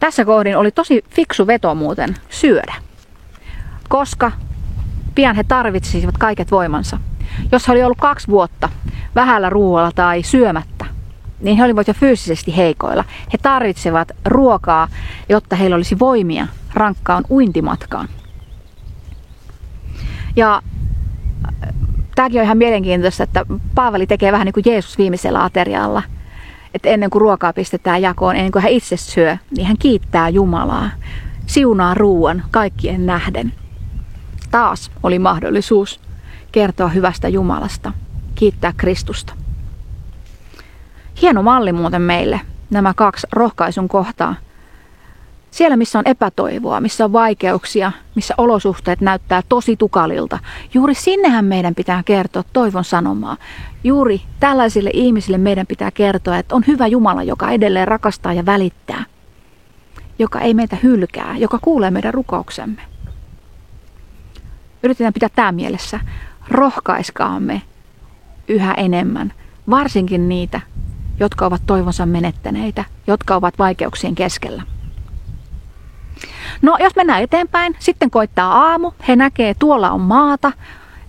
Tässä 0.00 0.24
kohdin 0.24 0.56
oli 0.56 0.70
tosi 0.70 1.04
fiksu 1.10 1.46
veto 1.46 1.74
muuten 1.74 2.16
syödä, 2.30 2.74
koska 3.88 4.32
pian 5.14 5.36
he 5.36 5.44
tarvitsisivat 5.44 6.18
kaiket 6.18 6.50
voimansa. 6.50 6.98
Jos 7.52 7.68
he 7.68 7.72
oli 7.72 7.84
ollut 7.84 7.98
kaksi 7.98 8.28
vuotta 8.28 8.68
vähällä 9.14 9.50
ruoalla 9.50 9.92
tai 9.94 10.22
syömättä, 10.22 10.86
niin 11.40 11.56
he 11.56 11.64
olivat 11.64 11.88
jo 11.88 11.94
fyysisesti 11.94 12.56
heikoilla. 12.56 13.04
He 13.32 13.38
tarvitsevat 13.42 14.12
ruokaa, 14.24 14.88
jotta 15.28 15.56
heillä 15.56 15.76
olisi 15.76 15.98
voimia 15.98 16.46
rankkaan 16.74 17.24
uintimatkaan. 17.30 18.08
Ja 20.36 20.62
äh, 21.44 21.74
tämäkin 22.14 22.40
on 22.40 22.44
ihan 22.44 22.58
mielenkiintoista, 22.58 23.22
että 23.22 23.46
Paavali 23.74 24.06
tekee 24.06 24.32
vähän 24.32 24.44
niin 24.44 24.52
kuin 24.52 24.64
Jeesus 24.66 24.98
viimeisellä 24.98 25.44
aterialla. 25.44 26.02
Että 26.74 26.88
ennen 26.88 27.10
kuin 27.10 27.20
ruokaa 27.20 27.52
pistetään 27.52 28.02
jakoon, 28.02 28.36
ennen 28.36 28.52
kuin 28.52 28.62
hän 28.62 28.72
itse 28.72 28.96
syö, 28.96 29.36
niin 29.56 29.66
hän 29.66 29.78
kiittää 29.78 30.28
Jumalaa. 30.28 30.90
Siunaa 31.46 31.94
ruuan 31.94 32.42
kaikkien 32.50 33.06
nähden. 33.06 33.52
Taas 34.50 34.90
oli 35.02 35.18
mahdollisuus 35.18 36.00
kertoa 36.52 36.88
hyvästä 36.88 37.28
Jumalasta, 37.28 37.92
kiittää 38.34 38.72
Kristusta. 38.76 39.34
Hieno 41.22 41.42
malli 41.42 41.72
muuten 41.72 42.02
meille, 42.02 42.40
nämä 42.70 42.94
kaksi 42.94 43.26
rohkaisun 43.32 43.88
kohtaa– 43.88 44.34
siellä, 45.56 45.76
missä 45.76 45.98
on 45.98 46.06
epätoivoa, 46.06 46.80
missä 46.80 47.04
on 47.04 47.12
vaikeuksia, 47.12 47.92
missä 48.14 48.34
olosuhteet 48.38 49.00
näyttää 49.00 49.42
tosi 49.48 49.76
tukalilta, 49.76 50.38
juuri 50.74 50.94
sinnehän 50.94 51.44
meidän 51.44 51.74
pitää 51.74 52.02
kertoa 52.04 52.42
toivon 52.52 52.84
sanomaa. 52.84 53.36
Juuri 53.84 54.20
tällaisille 54.40 54.90
ihmisille 54.92 55.38
meidän 55.38 55.66
pitää 55.66 55.90
kertoa, 55.90 56.38
että 56.38 56.54
on 56.54 56.64
hyvä 56.66 56.86
Jumala, 56.86 57.22
joka 57.22 57.50
edelleen 57.50 57.88
rakastaa 57.88 58.32
ja 58.32 58.46
välittää, 58.46 59.04
joka 60.18 60.40
ei 60.40 60.54
meitä 60.54 60.76
hylkää, 60.82 61.36
joka 61.36 61.58
kuulee 61.62 61.90
meidän 61.90 62.14
rukouksemme. 62.14 62.82
Yritetään 64.82 65.12
pitää 65.12 65.28
tämä 65.34 65.52
mielessä. 65.52 66.00
Rohkaiskaamme 66.48 67.62
yhä 68.48 68.74
enemmän, 68.74 69.32
varsinkin 69.70 70.28
niitä, 70.28 70.60
jotka 71.20 71.46
ovat 71.46 71.62
toivonsa 71.66 72.06
menettäneitä, 72.06 72.84
jotka 73.06 73.36
ovat 73.36 73.58
vaikeuksien 73.58 74.14
keskellä. 74.14 74.62
No 76.62 76.76
jos 76.80 76.96
mennään 76.96 77.22
eteenpäin, 77.22 77.76
sitten 77.78 78.10
koittaa 78.10 78.68
aamu, 78.70 78.92
he 79.08 79.16
näkee 79.16 79.54
tuolla 79.58 79.90
on 79.90 80.00
maata, 80.00 80.52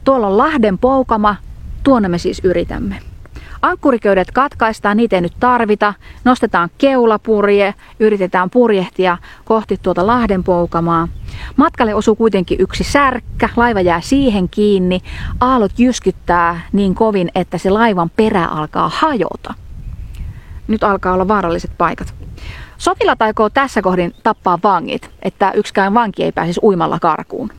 tuolla 0.04 0.28
on 0.28 0.38
Lahden 0.38 0.78
poukama, 0.78 1.36
tuonne 1.84 2.08
me 2.08 2.18
siis 2.18 2.42
yritämme. 2.44 3.00
Ankkuriköydet 3.62 4.32
katkaistaan, 4.32 4.98
niitä 4.98 5.16
ei 5.16 5.22
nyt 5.22 5.34
tarvita. 5.40 5.94
Nostetaan 6.24 6.70
keulapurje, 6.78 7.74
yritetään 8.00 8.50
purjehtia 8.50 9.18
kohti 9.46 9.80
tuota 9.82 10.08
Lahden 10.08 10.44
poukamaa. 10.44 11.08
Matkalle 11.56 11.96
osuu 11.96 12.16
kuitenkin 12.16 12.62
yksi 12.62 12.84
särkkä, 12.84 13.50
laiva 13.56 13.82
jää 13.82 14.02
siihen 14.02 14.50
kiinni. 14.50 15.02
Aallot 15.40 15.80
jyskyttää 15.80 16.62
niin 16.72 16.96
kovin, 16.96 17.32
että 17.36 17.58
se 17.58 17.70
laivan 17.70 18.12
perä 18.16 18.46
alkaa 18.46 18.92
hajota. 18.96 19.54
Nyt 20.68 20.84
alkaa 20.84 21.14
olla 21.14 21.28
vaaralliset 21.28 21.72
paikat. 21.78 22.17
Sotilat 22.78 23.22
aikoo 23.22 23.50
tässä 23.50 23.82
kohdin 23.82 24.16
tappaa 24.24 24.60
vangit, 24.64 25.12
että 25.22 25.52
yksikään 25.52 25.94
vanki 25.94 26.24
ei 26.24 26.32
pääsisi 26.32 26.60
uimalla 26.64 27.00
karkuun. 27.00 27.50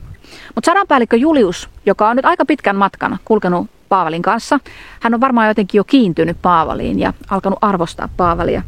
Mutta 0.55 0.71
sadanpäällikkö 0.71 1.17
Julius, 1.17 1.69
joka 1.85 2.09
on 2.09 2.15
nyt 2.15 2.25
aika 2.25 2.45
pitkän 2.45 2.75
matkan 2.75 3.19
kulkenut 3.25 3.67
Paavalin 3.89 4.21
kanssa, 4.21 4.59
hän 5.01 5.13
on 5.13 5.21
varmaan 5.21 5.47
jotenkin 5.47 5.79
jo 5.79 5.83
kiintynyt 5.83 6.37
Paavaliin 6.41 6.99
ja 6.99 7.13
alkanut 7.29 7.59
arvostaa 7.61 8.09
Paavalia. 8.17 8.61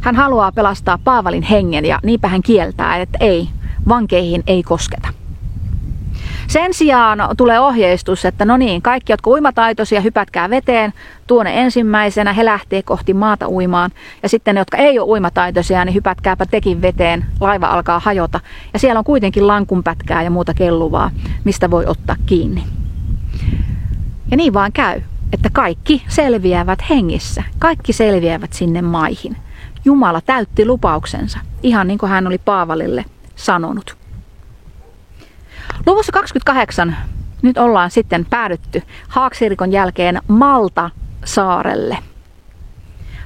Hän 0.00 0.16
haluaa 0.16 0.52
pelastaa 0.52 0.98
Paavalin 1.04 1.42
hengen 1.42 1.84
ja 1.84 1.98
niinpä 2.02 2.28
hän 2.28 2.42
kieltää, 2.42 2.96
että 2.96 3.18
ei, 3.20 3.48
vankeihin 3.88 4.42
ei 4.46 4.62
kosketa. 4.62 5.08
Sen 6.46 6.74
sijaan 6.74 7.18
tulee 7.36 7.60
ohjeistus, 7.60 8.24
että 8.24 8.44
no 8.44 8.56
niin, 8.56 8.82
kaikki, 8.82 9.12
jotka 9.12 9.30
uimataitoisia, 9.30 10.00
hypätkää 10.00 10.50
veteen. 10.50 10.92
Tuonne 11.26 11.60
ensimmäisenä, 11.60 12.32
he 12.32 12.44
lähtee 12.44 12.82
kohti 12.82 13.14
maata 13.14 13.48
uimaan. 13.48 13.90
Ja 14.22 14.28
sitten 14.28 14.54
ne, 14.54 14.60
jotka 14.60 14.76
ei 14.76 14.98
ole 14.98 15.08
uimataitoisia, 15.08 15.84
niin 15.84 15.94
hypätkääpä 15.94 16.46
tekin 16.46 16.82
veteen. 16.82 17.24
Laiva 17.40 17.66
alkaa 17.66 17.98
hajota. 17.98 18.40
Ja 18.72 18.78
siellä 18.78 18.98
on 18.98 19.04
kuitenkin 19.04 19.46
lankunpätkää 19.46 20.22
ja 20.22 20.30
muuta 20.30 20.54
kelluvaa, 20.54 21.10
mistä 21.44 21.70
voi 21.70 21.86
ottaa 21.86 22.16
kiinni. 22.26 22.64
Ja 24.30 24.36
niin 24.36 24.54
vaan 24.54 24.72
käy, 24.72 25.00
että 25.32 25.50
kaikki 25.52 26.02
selviävät 26.08 26.78
hengissä. 26.90 27.42
Kaikki 27.58 27.92
selviävät 27.92 28.52
sinne 28.52 28.82
maihin. 28.82 29.36
Jumala 29.84 30.20
täytti 30.20 30.66
lupauksensa, 30.66 31.38
ihan 31.62 31.86
niin 31.86 31.98
kuin 31.98 32.10
hän 32.10 32.26
oli 32.26 32.38
Paavalille 32.38 33.04
sanonut. 33.36 34.03
Luvussa 35.86 36.12
28 36.12 36.96
nyt 37.42 37.58
ollaan 37.58 37.90
sitten 37.90 38.26
päädytty 38.30 38.82
Haaksirikon 39.08 39.72
jälkeen 39.72 40.20
Malta 40.28 40.90
saarelle. 41.24 41.98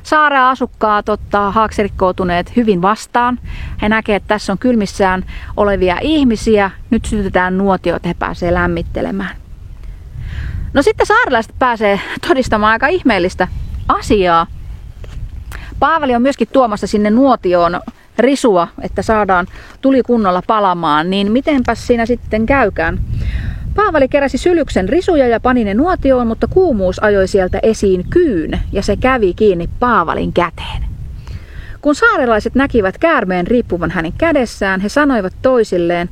Saaren 0.02 0.40
asukkaat 0.40 1.08
ottaa 1.08 1.50
haaksirikkoutuneet 1.50 2.56
hyvin 2.56 2.82
vastaan. 2.82 3.38
He 3.82 3.88
näkevät, 3.88 4.22
että 4.22 4.28
tässä 4.28 4.52
on 4.52 4.58
kylmissään 4.58 5.24
olevia 5.56 5.98
ihmisiä. 6.00 6.70
Nyt 6.90 7.04
sytytetään 7.04 7.58
nuotio, 7.58 7.96
että 7.96 8.08
he 8.08 8.14
pääsevät 8.14 8.52
lämmittelemään. 8.52 9.36
No 10.74 10.82
sitten 10.82 11.06
saarelaiset 11.06 11.54
pääsee 11.58 12.00
todistamaan 12.28 12.72
aika 12.72 12.86
ihmeellistä 12.86 13.48
asiaa. 13.88 14.46
Paavali 15.78 16.14
on 16.14 16.22
myöskin 16.22 16.48
tuomassa 16.52 16.86
sinne 16.86 17.10
nuotioon 17.10 17.80
risua, 18.18 18.68
että 18.80 19.02
saadaan 19.02 19.46
tuli 19.80 20.02
kunnolla 20.02 20.42
palamaan, 20.46 21.10
niin 21.10 21.32
mitenpäs 21.32 21.86
siinä 21.86 22.06
sitten 22.06 22.46
käykään? 22.46 23.00
Paavali 23.74 24.08
keräsi 24.08 24.38
sylyksen 24.38 24.88
risuja 24.88 25.28
ja 25.28 25.40
pani 25.40 25.64
ne 25.64 25.74
nuotioon, 25.74 26.26
mutta 26.26 26.46
kuumuus 26.46 27.02
ajoi 27.02 27.28
sieltä 27.28 27.58
esiin 27.62 28.04
kyyn 28.10 28.60
ja 28.72 28.82
se 28.82 28.96
kävi 28.96 29.34
kiinni 29.34 29.68
Paavalin 29.80 30.32
käteen. 30.32 30.84
Kun 31.80 31.94
saarelaiset 31.94 32.54
näkivät 32.54 32.98
käärmeen 32.98 33.46
riippuvan 33.46 33.90
hänen 33.90 34.12
kädessään, 34.12 34.80
he 34.80 34.88
sanoivat 34.88 35.32
toisilleen, 35.42 36.08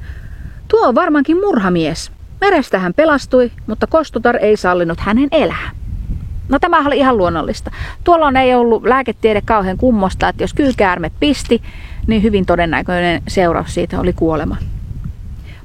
tuo 0.69 0.89
on 0.89 0.95
varmaankin 0.95 1.41
murhamies. 1.41 2.13
Merestä 2.41 2.79
hän 2.79 2.95
pelastui, 2.95 3.51
mutta 3.67 3.87
kostutar 3.87 4.37
ei 4.37 4.57
sallinut 4.57 5.01
hänen 5.01 5.29
elää. 5.33 5.71
No 6.49 6.59
tämä 6.59 6.87
oli 6.87 6.99
ihan 6.99 7.17
luonnollista. 7.17 7.71
Tuolloin 8.05 8.37
ei 8.37 8.55
ollut 8.55 8.85
lääketiede 8.85 9.41
kauhean 9.45 9.77
kummosta, 9.77 10.29
että 10.29 10.43
jos 10.43 10.55
kyykäärme 10.55 11.11
pisti, 11.21 11.63
niin 12.07 12.23
hyvin 12.23 12.47
todennäköinen 12.47 13.23
seuraus 13.29 13.75
siitä 13.75 14.01
oli 14.01 14.13
kuolema. 14.13 14.57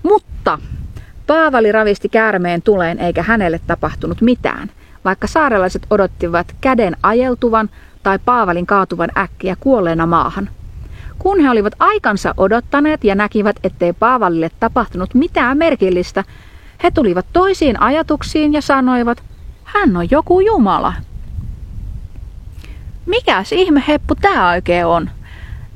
Mutta 0.04 0.60
Paavali 1.28 1.72
ravisti 1.72 2.10
käärmeen 2.10 2.62
tuleen 2.62 3.00
eikä 3.00 3.24
hänelle 3.24 3.60
tapahtunut 3.68 4.22
mitään, 4.22 4.70
vaikka 5.06 5.28
saarelaiset 5.28 5.88
odottivat 5.89 6.56
käden 6.62 6.96
ajeltuvan 7.04 7.70
tai 8.04 8.20
Paavalin 8.26 8.65
kaatuvan 8.65 9.10
äkkiä 9.18 9.56
kuolleena 9.60 10.06
maahan. 10.06 10.50
Kun 11.20 11.39
he 11.39 11.50
olivat 11.50 11.74
aikansa 11.80 12.34
odottaneet 12.38 13.04
ja 13.04 13.15
näkivät, 13.15 13.56
ettei 13.63 13.94
Paavalille 13.94 14.52
tapahtunut 14.60 15.13
mitään 15.13 15.58
merkillistä, 15.58 16.24
he 16.84 16.92
tulivat 16.92 17.26
toisiin 17.34 17.82
ajatuksiin 17.82 18.54
ja 18.54 18.62
sanoivat, 18.62 19.24
hän 19.63 19.98
on 19.98 20.12
joku 20.12 20.39
Jumala. 20.39 20.94
Mikäs 23.06 23.52
ihme 23.52 23.84
heppu 23.88 24.15
tämä 24.15 24.50
oikein 24.50 24.86
on? 24.86 25.10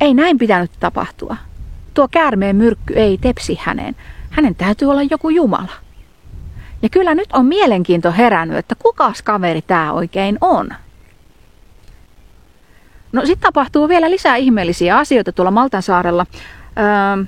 Ei 0.02 0.14
näin 0.14 0.38
pitänyt 0.38 0.72
tapahtua. 0.80 1.38
Tuo 1.94 2.08
käärmeen 2.08 2.56
myrkky 2.56 2.94
ei 2.94 3.18
tepsi 3.18 3.60
häneen. 3.62 3.96
Hänen 4.30 4.56
täytyy 4.56 4.92
olla 4.92 5.04
joku 5.04 5.30
Jumala. 5.30 5.72
Ja 6.82 6.90
kyllä 6.90 7.16
nyt 7.16 7.30
on 7.34 7.46
mielenkiinto 7.46 8.12
herännyt, 8.12 8.58
että 8.58 8.76
kukas 8.76 9.22
kaveri 9.22 9.62
tämä 9.62 9.94
oikein 9.94 10.38
on. 10.42 10.70
No 13.12 13.26
sitten 13.26 13.48
tapahtuu 13.48 13.90
vielä 13.90 14.12
lisää 14.12 14.36
ihmeellisiä 14.36 14.98
asioita 14.98 15.32
tuolla 15.32 15.52
Maltan 15.52 15.82
saarella. 15.84 16.26
Öö, 16.78 17.26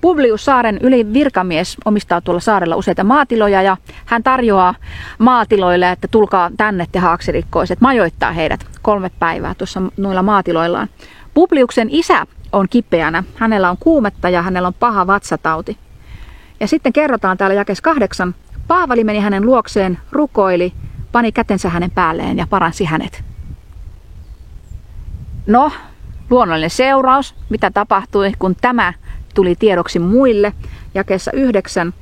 Publius 0.00 0.44
Saaren 0.44 0.78
yli 0.82 1.12
virkamies 1.12 1.76
omistaa 1.84 2.20
tuolla 2.20 2.40
saarella 2.40 2.76
useita 2.76 3.04
maatiloja 3.04 3.62
ja 3.62 3.76
hän 4.06 4.22
tarjoaa 4.22 4.74
maatiloille, 5.18 5.90
että 5.90 6.08
tulkaa 6.08 6.50
tänne 6.56 6.86
te 6.92 6.98
haaksirikkoiset, 6.98 7.80
majoittaa 7.80 8.32
heidät 8.32 8.66
kolme 8.82 9.10
päivää 9.18 9.54
tuossa 9.54 9.82
noilla 9.96 10.22
maatiloillaan. 10.22 10.88
Publiuksen 11.36 11.88
isä 11.90 12.26
on 12.52 12.68
kipeänä, 12.68 13.24
hänellä 13.34 13.70
on 13.70 13.76
kuumetta 13.80 14.28
ja 14.28 14.42
hänellä 14.42 14.68
on 14.68 14.74
paha 14.74 15.06
vatsatauti. 15.06 15.78
Ja 16.60 16.68
sitten 16.68 16.92
kerrotaan 16.92 17.38
täällä 17.38 17.54
jakes 17.54 17.80
kahdeksan, 17.80 18.34
Paavali 18.68 19.04
meni 19.04 19.18
hänen 19.18 19.46
luokseen, 19.46 19.98
rukoili, 20.12 20.72
pani 21.12 21.32
kätensä 21.32 21.68
hänen 21.68 21.90
päälleen 21.90 22.38
ja 22.38 22.46
paransi 22.50 22.84
hänet. 22.84 23.24
No, 25.46 25.72
luonnollinen 26.30 26.70
seuraus, 26.70 27.34
mitä 27.50 27.70
tapahtui, 27.70 28.32
kun 28.38 28.56
tämä 28.60 28.92
tuli 29.34 29.54
tiedoksi 29.54 29.98
muille, 29.98 30.52
jakeessa 30.94 31.32
yhdeksän. 31.32 31.94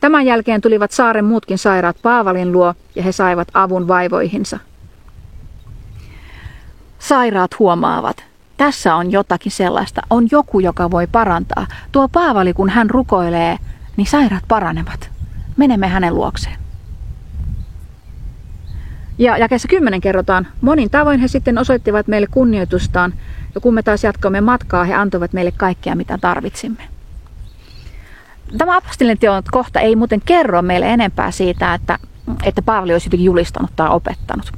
Tämän 0.00 0.26
jälkeen 0.26 0.60
tulivat 0.60 0.90
saaren 0.90 1.24
muutkin 1.24 1.58
sairaat 1.58 1.96
Paavalin 2.02 2.52
luo 2.52 2.74
ja 2.94 3.02
he 3.02 3.12
saivat 3.12 3.48
avun 3.54 3.88
vaivoihinsa. 3.88 4.58
Sairaat 6.98 7.58
huomaavat, 7.58 8.29
tässä 8.60 8.94
on 8.94 9.12
jotakin 9.12 9.52
sellaista, 9.52 10.00
on 10.10 10.28
joku, 10.30 10.60
joka 10.60 10.90
voi 10.90 11.06
parantaa. 11.06 11.66
Tuo 11.92 12.08
Paavali, 12.08 12.52
kun 12.52 12.68
hän 12.70 12.90
rukoilee, 12.90 13.56
niin 13.96 14.06
sairaat 14.06 14.44
paranevat. 14.48 15.10
Menemme 15.56 15.88
hänen 15.88 16.14
luokseen. 16.14 16.56
Ja 19.18 19.36
jakeessa 19.36 19.68
kymmenen 19.68 20.00
kerrotaan, 20.00 20.46
monin 20.60 20.90
tavoin 20.90 21.20
he 21.20 21.28
sitten 21.28 21.58
osoittivat 21.58 22.06
meille 22.08 22.26
kunnioitustaan, 22.26 23.14
ja 23.54 23.60
kun 23.60 23.74
me 23.74 23.82
taas 23.82 24.04
jatkoimme 24.04 24.40
matkaa, 24.40 24.84
he 24.84 24.94
antoivat 24.94 25.32
meille 25.32 25.52
kaikkea, 25.56 25.94
mitä 25.94 26.18
tarvitsimme. 26.18 26.82
Tämä 28.58 28.76
apostolinen 28.76 29.18
kohta 29.50 29.80
ei 29.80 29.96
muuten 29.96 30.20
kerro 30.24 30.62
meille 30.62 30.92
enempää 30.92 31.30
siitä, 31.30 31.74
että, 31.74 31.98
että 32.42 32.62
Paavali 32.62 32.92
olisi 32.92 33.06
jotenkin 33.06 33.26
julistanut 33.26 33.70
tai 33.76 33.88
opettanut. 33.88 34.52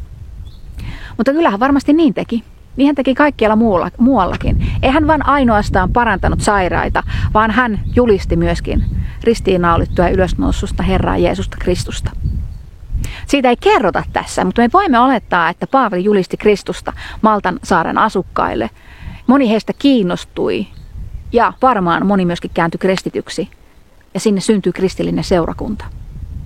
Mutta 1.17 1.33
kyllähän 1.33 1.61
varmasti 1.61 1.93
niin 1.93 2.15
teki. 2.15 2.45
Niin 2.77 2.87
hän 2.87 2.95
teki 2.95 3.15
kaikkialla 3.15 3.57
muualla, 3.57 3.91
muuallakin. 3.99 4.67
Ei 4.83 4.91
hän 4.91 5.07
vain 5.07 5.27
ainoastaan 5.27 5.93
parantanut 5.93 6.41
sairaita, 6.41 7.03
vaan 7.35 7.51
hän 7.51 7.81
julisti 7.97 8.37
myöskin 8.37 8.85
ristiinnaulittua 9.25 10.05
ja 10.05 10.11
ylösnoususta 10.11 10.83
Herraa 10.83 11.17
Jeesusta 11.17 11.57
Kristusta. 11.61 12.11
Siitä 13.27 13.49
ei 13.49 13.57
kerrota 13.57 14.03
tässä, 14.13 14.45
mutta 14.45 14.63
me 14.63 14.71
voimme 14.73 14.99
olettaa, 14.99 15.49
että 15.49 15.67
Paavali 15.67 16.05
julisti 16.05 16.37
Kristusta 16.37 16.93
Maltan 17.23 17.61
saaren 17.63 17.99
asukkaille. 17.99 18.71
Moni 19.27 19.51
heistä 19.51 19.73
kiinnostui 19.79 20.67
ja 21.33 21.53
varmaan 21.63 22.07
moni 22.07 22.25
myöskin 22.25 22.51
kääntyi 22.55 22.79
kristityksi 22.79 23.49
ja 24.15 24.21
sinne 24.21 24.41
syntyi 24.41 24.73
kristillinen 24.73 25.25
seurakunta. 25.25 25.85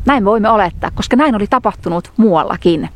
Näin 0.06 0.24
voimme 0.24 0.48
olettaa, 0.48 0.90
koska 0.90 1.16
näin 1.16 1.34
oli 1.34 1.46
tapahtunut 1.46 2.12
muuallakin. 2.16 2.88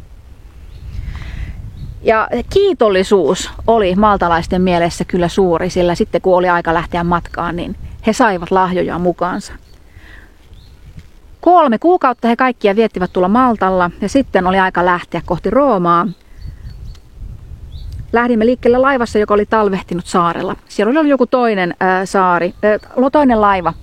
Ja 2.03 2.29
kiitollisuus 2.51 3.51
oli 3.67 3.95
maltalaisten 3.95 4.63
mielessä 4.63 5.05
kyllä 5.05 5.29
suuri, 5.29 5.71
sillä 5.71 5.95
sitten 5.95 6.21
kun 6.21 6.37
oli 6.37 6.49
aika 6.49 6.75
lähteä 6.75 7.05
matkaan, 7.05 7.57
niin 7.57 7.77
he 8.07 8.13
saivat 8.13 8.51
lahjoja 8.51 8.99
mukaansa. 8.99 9.53
Kolme 11.41 11.79
kuukautta 11.79 12.29
he 12.29 12.37
kaikkia 12.37 12.77
viettivät 12.77 13.13
tulla 13.13 13.29
Maltalla 13.29 13.91
ja 14.01 14.09
sitten 14.09 14.47
oli 14.47 14.59
aika 14.59 14.87
lähteä 14.87 15.23
kohti 15.27 15.51
Roomaa. 15.51 16.07
Lähdimme 18.13 18.47
liikkeelle 18.47 18.79
laivassa, 18.79 19.19
joka 19.19 19.35
oli 19.35 19.47
talvehtinut 19.47 20.07
saarella. 20.07 20.57
Siellä 20.69 21.01
oli 21.01 21.09
joku 21.09 21.27
toinen 21.27 21.75
ää, 21.81 22.07
saari, 22.07 22.55
ää, 22.63 23.11
toinen 23.13 23.41
laiva, 23.41 23.75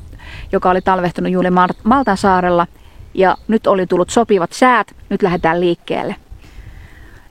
joka 0.52 0.70
oli 0.70 0.82
talvehtunut 0.82 1.32
juuri 1.32 1.50
Maltan 1.84 2.18
saarella. 2.18 2.68
Ja 3.14 3.38
nyt 3.48 3.68
oli 3.68 3.88
tullut 3.88 4.10
sopivat 4.10 4.54
säät, 4.54 4.96
nyt 5.10 5.22
lähdetään 5.22 5.60
liikkeelle. 5.60 6.16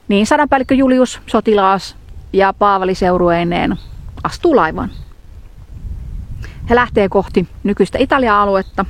Niin 0.08 0.26
sadanpäällikkö 0.26 0.74
Julius, 0.74 1.20
sotilaas 1.26 1.96
ja 2.32 2.54
Paavali 2.58 2.94
seurueineen 2.94 3.76
astuu 4.24 4.56
laivaan. 4.56 4.90
He 6.70 6.74
lähtee 6.74 7.08
kohti 7.08 7.48
nykyistä 7.62 7.98
Italia-aluetta. 7.98 8.84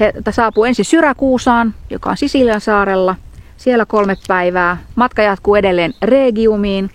He 0.00 0.12
saapuu 0.30 0.64
ensin 0.64 0.84
Syrakuusaan, 0.84 1.74
joka 1.90 2.10
on 2.10 2.16
Sisilian 2.16 2.60
saarella. 2.60 3.16
Siellä 3.56 3.86
kolme 3.86 4.16
päivää. 4.28 4.76
Matka 4.96 5.22
jatkuu 5.22 5.54
edelleen 5.54 5.94
Regiumiin. 6.02 6.90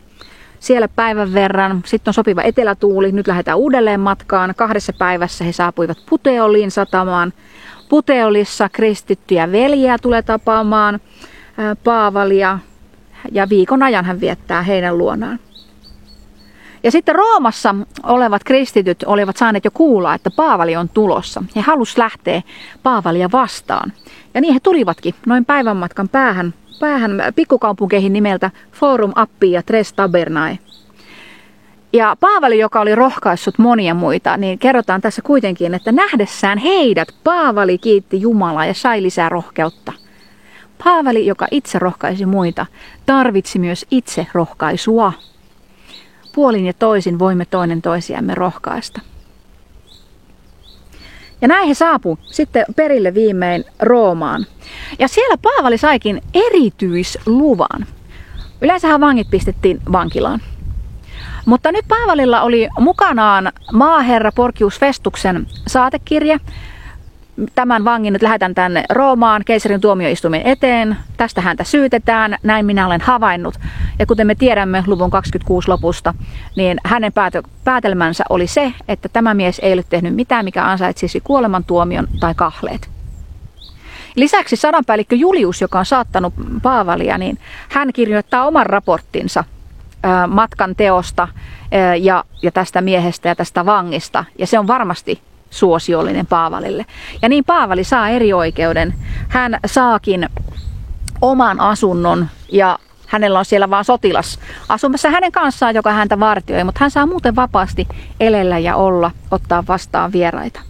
Siellä 0.60 0.88
päivän 0.88 1.34
verran. 1.34 1.82
Sitten 1.86 2.10
on 2.10 2.14
sopiva 2.14 2.42
etelätuuli. 2.42 3.12
Nyt 3.12 3.28
lähdetään 3.28 3.58
uudelleen 3.58 4.00
matkaan. 4.00 4.54
Kahdessa 4.58 4.94
päivässä 4.94 5.44
he 5.44 5.52
saapuivat 5.52 5.98
Puteoliin 6.10 6.72
satamaan. 6.72 7.34
Puteolissa 7.90 8.70
kristittyjä 8.70 9.52
veljiä 9.52 9.98
tulee 9.98 10.22
tapaamaan 10.22 11.00
Paavalia 11.84 12.60
ja 13.32 13.50
viikon 13.50 13.84
ajan 13.84 14.06
hän 14.06 14.20
viettää 14.20 14.62
heidän 14.62 14.98
luonaan. 14.98 15.40
Ja 16.84 16.92
sitten 16.92 17.16
Roomassa 17.16 17.76
olevat 18.04 18.44
kristityt 18.44 19.04
olivat 19.06 19.38
saaneet 19.38 19.66
jo 19.66 19.72
kuulla, 19.72 20.14
että 20.14 20.30
Paavali 20.36 20.76
on 20.76 20.90
tulossa. 20.90 21.44
He 21.56 21.62
halusivat 21.62 21.98
lähteä 21.98 22.42
Paavalia 22.84 23.30
vastaan. 23.32 23.94
Ja 24.34 24.42
niin 24.42 24.54
he 24.54 24.60
tulivatkin 24.60 25.16
noin 25.26 25.46
päivän 25.46 25.78
matkan 25.78 26.10
päähän, 26.10 26.54
päähän 26.80 27.12
pikkukaupunkeihin 27.36 28.14
nimeltä 28.14 28.52
Forum 28.72 29.12
Appi 29.16 29.52
ja 29.52 29.64
Tres 29.64 29.94
Tabernae. 29.94 30.60
Ja 31.94 32.16
Paavali, 32.20 32.60
joka 32.60 32.82
oli 32.82 32.96
rohkaissut 32.96 33.58
monia 33.58 33.94
muita, 33.94 34.38
niin 34.38 34.60
kerrotaan 34.60 35.02
tässä 35.02 35.22
kuitenkin, 35.22 35.74
että 35.74 35.92
nähdessään 35.92 36.58
heidät 36.58 37.08
Paavali 37.24 37.78
kiitti 37.78 38.22
Jumalaa 38.22 38.66
ja 38.66 38.74
sai 38.74 39.04
lisää 39.04 39.30
rohkeutta. 39.30 39.94
Paavali, 40.84 41.26
joka 41.26 41.48
itse 41.52 41.80
rohkaisi 41.80 42.26
muita, 42.26 42.66
tarvitsi 43.06 43.60
myös 43.60 43.86
itse 43.92 44.28
rohkaisua. 44.34 45.14
Puolin 46.36 46.66
ja 46.66 46.74
toisin 46.74 47.20
voimme 47.20 47.46
toinen 47.46 47.82
toisiamme 47.82 48.36
rohkaista. 48.36 49.02
Ja 51.42 51.48
näin 51.48 51.68
he 51.68 51.74
saapu 51.74 52.20
sitten 52.22 52.66
perille 52.76 53.14
viimein 53.14 53.66
Roomaan. 53.80 54.46
Ja 55.00 55.08
siellä 55.08 55.38
Paavali 55.42 55.78
saikin 55.78 56.22
erityisluvan. 56.34 57.86
Yleensähän 58.62 59.02
vangit 59.02 59.30
pistettiin 59.30 59.82
vankilaan. 59.92 60.42
Mutta 61.46 61.72
nyt 61.72 61.86
Paavalilla 61.88 62.42
oli 62.42 62.70
mukanaan 62.80 63.52
maaherra 63.74 64.32
Porkius 64.32 64.80
Festuksen 64.80 65.48
saatekirja, 65.68 66.40
tämän 67.56 67.86
vangin 67.86 68.14
nyt 68.14 68.22
lähetän 68.22 68.56
tänne 68.56 68.84
Roomaan 68.90 69.42
keisarin 69.46 69.82
tuomioistuimen 69.82 70.42
eteen. 70.46 70.98
Tästä 71.18 71.42
häntä 71.42 71.64
syytetään, 71.64 72.38
näin 72.44 72.66
minä 72.66 72.86
olen 72.86 73.02
havainnut. 73.02 73.60
Ja 74.00 74.06
kuten 74.06 74.28
me 74.28 74.36
tiedämme 74.36 74.84
luvun 74.88 75.12
26 75.12 75.68
lopusta, 75.68 76.14
niin 76.56 76.78
hänen 76.84 77.12
päätelmänsä 77.64 78.24
oli 78.30 78.48
se, 78.48 78.74
että 78.88 79.10
tämä 79.10 79.34
mies 79.34 79.60
ei 79.60 79.74
ole 79.74 79.84
tehnyt 79.90 80.16
mitään, 80.16 80.46
mikä 80.46 80.66
ansaitsisi 80.66 81.22
kuolemantuomion 81.22 82.08
tai 82.20 82.34
kahleet. 82.36 82.90
Lisäksi 84.16 84.56
sadanpäällikkö 84.56 85.16
Julius, 85.16 85.62
joka 85.62 85.80
on 85.80 85.86
saattanut 85.86 86.34
Paavalia, 86.62 87.18
niin 87.18 87.38
hän 87.70 87.94
kirjoittaa 87.94 88.48
oman 88.48 88.66
raporttinsa 88.66 89.44
matkan 90.28 90.76
teosta 90.76 91.28
ja, 92.02 92.24
ja 92.42 92.52
tästä 92.52 92.82
miehestä 92.82 93.30
ja 93.30 93.36
tästä 93.36 93.66
vangista. 93.66 94.26
Ja 94.38 94.48
se 94.48 94.60
on 94.60 94.68
varmasti 94.68 95.22
suosiollinen 95.52 96.28
Paavalille. 96.28 96.86
Ja 97.22 97.30
niin 97.30 97.44
Paavali 97.46 97.84
saa 97.84 98.10
eri 98.10 98.34
oikeuden. 98.34 98.94
Hän 99.30 99.60
saakin 99.66 100.30
oman 101.22 101.60
asunnon 101.60 102.28
ja 102.52 102.80
hänellä 103.08 103.40
on 103.40 103.46
siellä 103.46 103.70
vain 103.70 103.86
sotilas 103.86 104.40
asumassa 104.70 105.10
hänen 105.10 105.32
kanssaan, 105.32 105.76
joka 105.76 105.92
häntä 105.92 106.20
vartioi, 106.20 106.64
mutta 106.64 106.80
hän 106.80 106.92
saa 106.92 107.06
muuten 107.06 107.36
vapaasti 107.36 107.88
elellä 108.20 108.58
ja 108.58 108.76
olla, 108.76 109.12
ottaa 109.32 109.64
vastaan 109.68 110.12
vieraita. 110.12 110.62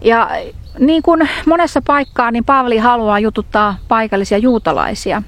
Ja 0.00 0.30
niin 0.78 1.02
kuin 1.02 1.28
monessa 1.46 1.82
paikkaa, 1.86 2.30
niin 2.30 2.44
Paavali 2.44 2.78
haluaa 2.78 3.18
jututtaa 3.18 3.76
paikallisia 3.88 4.38
juutalaisia 4.38 5.22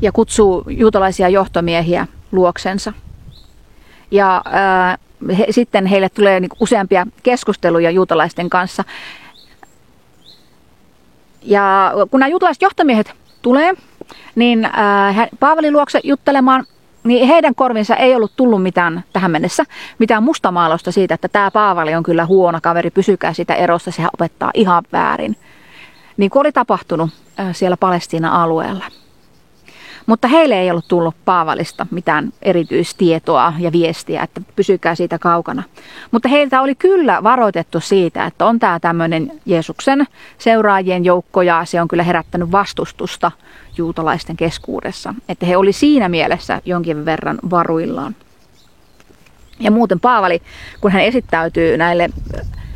ja 0.00 0.12
kutsuu 0.12 0.64
juutalaisia 0.68 1.28
johtomiehiä 1.28 2.06
luoksensa. 2.32 2.92
Ja 4.10 4.44
he, 5.38 5.46
sitten 5.50 5.86
heille 5.86 6.08
tulee 6.08 6.40
niin 6.40 6.50
useampia 6.60 7.06
keskusteluja 7.22 7.90
juutalaisten 7.90 8.50
kanssa. 8.50 8.84
Ja 11.42 11.92
kun 12.10 12.20
nämä 12.20 12.28
juutalaiset 12.28 12.62
johtomiehet 12.62 13.12
tulee, 13.42 13.74
niin 14.34 14.64
ää, 14.72 15.28
Paavalin 15.40 15.72
luokse 15.72 16.00
juttelemaan, 16.04 16.64
niin 17.04 17.26
heidän 17.26 17.54
korvinsa 17.54 17.96
ei 17.96 18.14
ollut 18.14 18.32
tullut 18.36 18.62
mitään 18.62 19.04
tähän 19.12 19.30
mennessä, 19.30 19.64
mitään 19.98 20.22
mustamaalausta 20.22 20.92
siitä, 20.92 21.14
että 21.14 21.28
tämä 21.28 21.50
Paavali 21.50 21.94
on 21.94 22.02
kyllä 22.02 22.26
huono 22.26 22.58
kaveri, 22.62 22.90
pysykää 22.90 23.32
sitä 23.32 23.54
erosta, 23.54 23.90
sehän 23.90 24.10
opettaa 24.14 24.50
ihan 24.54 24.82
väärin. 24.92 25.36
Niin 26.16 26.30
kuin 26.30 26.40
oli 26.40 26.52
tapahtunut 26.52 27.10
siellä 27.52 27.76
Palestiina-alueella. 27.76 28.84
Mutta 30.06 30.28
heille 30.28 30.60
ei 30.60 30.70
ollut 30.70 30.88
tullut 30.88 31.14
Paavalista 31.24 31.86
mitään 31.90 32.32
erityistietoa 32.42 33.52
ja 33.58 33.72
viestiä, 33.72 34.22
että 34.22 34.40
pysykää 34.56 34.94
siitä 34.94 35.18
kaukana. 35.18 35.62
Mutta 36.10 36.28
heiltä 36.28 36.60
oli 36.60 36.74
kyllä 36.74 37.22
varoitettu 37.22 37.80
siitä, 37.80 38.26
että 38.26 38.46
on 38.46 38.58
tämä 38.58 38.80
tämmöinen 38.80 39.32
Jeesuksen 39.46 40.06
seuraajien 40.38 41.04
joukko 41.04 41.42
ja 41.42 41.64
se 41.64 41.80
on 41.80 41.88
kyllä 41.88 42.02
herättänyt 42.02 42.52
vastustusta 42.52 43.32
juutalaisten 43.76 44.36
keskuudessa. 44.36 45.14
Että 45.28 45.46
he 45.46 45.56
oli 45.56 45.72
siinä 45.72 46.08
mielessä 46.08 46.60
jonkin 46.64 47.04
verran 47.04 47.38
varuillaan. 47.50 48.16
Ja 49.60 49.70
muuten 49.70 50.00
Paavali, 50.00 50.42
kun 50.80 50.92
hän 50.92 51.02
esittäytyy 51.02 51.76
näille 51.76 52.10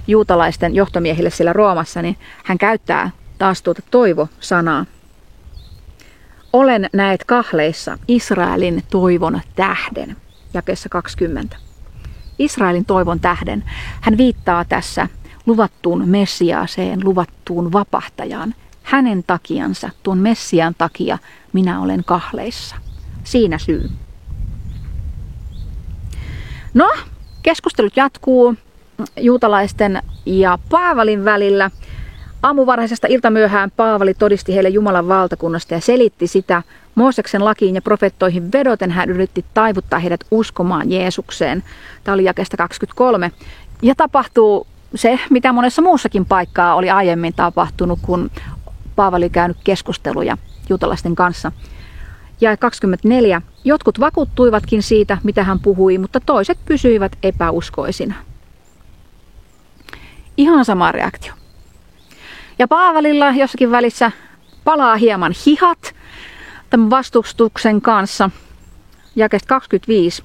juutalaisten 0.06 0.74
johtomiehille 0.74 1.30
siellä 1.30 1.52
Roomassa, 1.52 2.02
niin 2.02 2.16
hän 2.44 2.58
käyttää 2.58 3.10
taas 3.38 3.62
tuota 3.62 3.82
toivo-sanaa. 3.90 4.86
Olen 6.54 6.90
näet 6.92 7.24
kahleissa 7.24 7.98
Israelin 8.08 8.82
toivon 8.90 9.40
tähden, 9.56 10.16
jakessa 10.54 10.88
20. 10.88 11.56
Israelin 12.38 12.84
toivon 12.84 13.20
tähden. 13.20 13.64
Hän 14.00 14.16
viittaa 14.16 14.64
tässä 14.64 15.08
luvattuun 15.46 16.08
Messiaaseen, 16.08 17.04
luvattuun 17.04 17.72
vapahtajaan. 17.72 18.54
Hänen 18.82 19.24
takiansa, 19.26 19.90
tuon 20.02 20.18
Messian 20.18 20.74
takia, 20.78 21.18
minä 21.52 21.80
olen 21.80 22.04
kahleissa. 22.04 22.76
Siinä 23.24 23.58
syy. 23.58 23.90
No, 26.74 26.92
keskustelut 27.42 27.96
jatkuu 27.96 28.54
juutalaisten 29.20 30.02
ja 30.26 30.58
Paavalin 30.70 31.24
välillä– 31.24 31.70
Aamuvarhaisesta 32.44 33.06
iltamyöhään 33.10 33.70
Paavali 33.70 34.14
todisti 34.14 34.54
heille 34.54 34.68
Jumalan 34.68 35.08
valtakunnasta 35.08 35.74
ja 35.74 35.80
selitti 35.80 36.26
sitä 36.26 36.62
Mooseksen 36.94 37.44
lakiin 37.44 37.74
ja 37.74 37.82
profettoihin 37.82 38.52
vedoten 38.52 38.90
hän 38.90 39.10
yritti 39.10 39.44
taivuttaa 39.54 39.98
heidät 39.98 40.20
uskomaan 40.30 40.90
Jeesukseen. 40.90 41.64
Tämä 42.04 42.14
oli 42.14 42.24
jakesta 42.24 42.56
23. 42.56 43.32
Ja 43.82 43.94
tapahtuu 43.94 44.66
se, 44.94 45.18
mitä 45.30 45.52
monessa 45.52 45.82
muussakin 45.82 46.26
paikkaa 46.26 46.74
oli 46.74 46.90
aiemmin 46.90 47.34
tapahtunut, 47.34 47.98
kun 48.02 48.30
Paavali 48.96 49.30
käynyt 49.30 49.56
keskusteluja 49.64 50.38
juutalaisten 50.68 51.14
kanssa. 51.14 51.52
Ja 52.40 52.56
24. 52.56 53.42
Jotkut 53.64 54.00
vakuuttuivatkin 54.00 54.82
siitä, 54.82 55.18
mitä 55.22 55.44
hän 55.44 55.60
puhui, 55.60 55.98
mutta 55.98 56.20
toiset 56.20 56.58
pysyivät 56.64 57.12
epäuskoisina. 57.22 58.14
Ihan 60.36 60.64
sama 60.64 60.92
reaktio. 60.92 61.32
Ja 62.58 62.68
Paavalilla 62.68 63.30
jossakin 63.30 63.70
välissä 63.70 64.12
palaa 64.64 64.96
hieman 64.96 65.34
hihat 65.46 65.94
tämän 66.70 66.90
vastustuksen 66.90 67.80
kanssa. 67.80 68.30
Jakesta 69.16 69.48
25. 69.48 70.22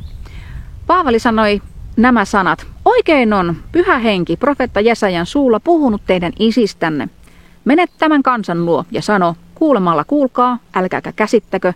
Paavali 0.88 1.20
sanoi 1.20 1.62
nämä 1.98 2.26
sanat. 2.26 2.68
Oikein 2.86 3.34
on 3.34 3.56
pyhä 3.72 4.00
henki 4.00 4.38
profetta 4.38 4.80
Jesajan 4.80 5.26
suulla 5.26 5.60
puhunut 5.60 6.02
teidän 6.08 6.34
isistänne. 6.40 7.10
Menet 7.66 7.92
tämän 7.98 8.24
kansan 8.24 8.66
luo 8.66 8.86
ja 8.92 9.02
sano, 9.02 9.36
kuulemalla 9.56 10.04
kuulkaa, 10.04 10.58
älkääkä 10.76 11.12
käsittäkö, 11.12 11.74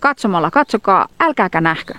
katsomalla 0.00 0.50
katsokaa, 0.50 1.08
älkääkä 1.20 1.60
nähkö. 1.60 1.94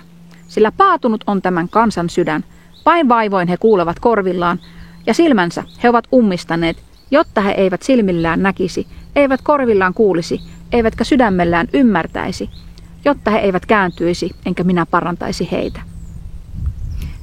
Sillä 0.48 0.72
paatunut 0.72 1.24
on 1.26 1.42
tämän 1.42 1.68
kansan 1.68 2.10
sydän. 2.10 2.44
Vain 2.86 3.08
vaivoin 3.08 3.48
he 3.48 3.56
kuulevat 3.56 4.00
korvillaan, 4.00 4.60
ja 5.06 5.14
silmänsä 5.14 5.64
he 5.82 5.88
ovat 5.88 6.04
ummistaneet, 6.12 6.87
jotta 7.10 7.40
he 7.40 7.50
eivät 7.50 7.82
silmillään 7.82 8.42
näkisi, 8.42 8.86
eivät 9.16 9.42
korvillaan 9.42 9.94
kuulisi, 9.94 10.40
eivätkä 10.72 11.04
sydämellään 11.04 11.68
ymmärtäisi, 11.72 12.50
jotta 13.04 13.30
he 13.30 13.38
eivät 13.38 13.66
kääntyisi, 13.66 14.30
enkä 14.46 14.64
minä 14.64 14.86
parantaisi 14.86 15.48
heitä. 15.52 15.80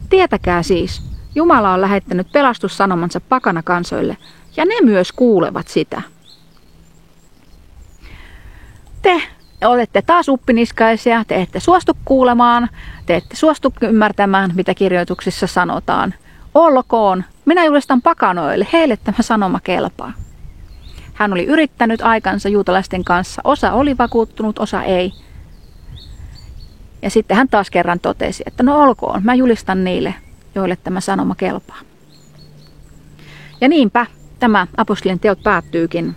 Tietäkää 0.10 0.64
siis, 0.64 1.02
Jumala 1.36 1.74
on 1.74 1.82
lähettänyt 1.82 2.32
pelastussanomansa 2.32 3.22
pakana 3.30 3.64
kansoille, 3.64 4.18
ja 4.58 4.66
ne 4.66 4.76
myös 4.84 5.12
kuulevat 5.12 5.68
sitä. 5.68 6.02
te 9.02 9.22
olette 9.64 10.02
taas 10.02 10.30
uppiniskaisia, 10.30 11.24
te 11.28 11.42
ette 11.42 11.60
suostu 11.60 11.98
kuulemaan, 12.06 12.70
te 13.06 13.16
ette 13.16 13.36
suostu 13.36 13.74
ymmärtämään, 13.82 14.52
mitä 14.56 14.74
kirjoituksissa 14.74 15.48
sanotaan. 15.48 16.14
Olkoon, 16.54 17.24
minä 17.46 17.66
julistan 17.66 18.02
pakanoille, 18.02 18.68
heille 18.74 18.98
tämä 18.98 19.18
sanoma 19.22 19.60
kelpaa. 19.64 20.14
Hän 21.14 21.34
oli 21.34 21.46
yrittänyt 21.46 22.02
aikansa 22.02 22.50
juutalaisten 22.50 23.04
kanssa, 23.04 23.42
osa 23.44 23.72
oli 23.72 23.98
vakuuttunut, 23.98 24.60
osa 24.60 24.84
ei. 24.84 25.12
Ja 27.02 27.10
sitten 27.10 27.38
hän 27.38 27.50
taas 27.50 27.70
kerran 27.70 28.00
totesi, 28.00 28.44
että 28.46 28.64
no 28.64 28.82
olkoon, 28.82 29.22
mä 29.24 29.36
julistan 29.36 29.84
niille, 29.84 30.16
joille 30.56 30.76
tämä 30.76 31.00
sanoma 31.02 31.36
kelpaa. 31.36 31.80
Ja 33.62 33.68
niinpä 33.68 34.06
tämä 34.40 34.68
apostolien 34.78 35.20
teot 35.20 35.44
päättyykin 35.44 36.16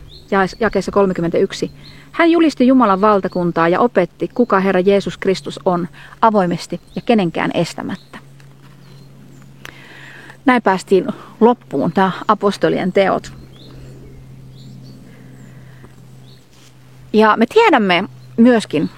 jakeessa 0.60 0.92
31. 0.92 1.70
Hän 2.12 2.30
julisti 2.30 2.66
Jumalan 2.66 3.00
valtakuntaa 3.00 3.68
ja 3.68 3.80
opetti, 3.80 4.28
kuka 4.34 4.60
Herra 4.60 4.80
Jeesus 4.80 5.18
Kristus 5.18 5.60
on, 5.64 5.88
avoimesti 6.22 6.80
ja 6.96 7.02
kenenkään 7.02 7.50
estämättä. 7.54 8.18
Näin 10.48 10.62
päästiin 10.62 11.06
loppuun 11.40 11.92
tämä 11.92 12.10
apostolien 12.28 12.92
teot. 12.92 13.32
Ja 17.12 17.36
me 17.36 17.46
tiedämme 17.46 18.04
myöskin, 18.36 18.90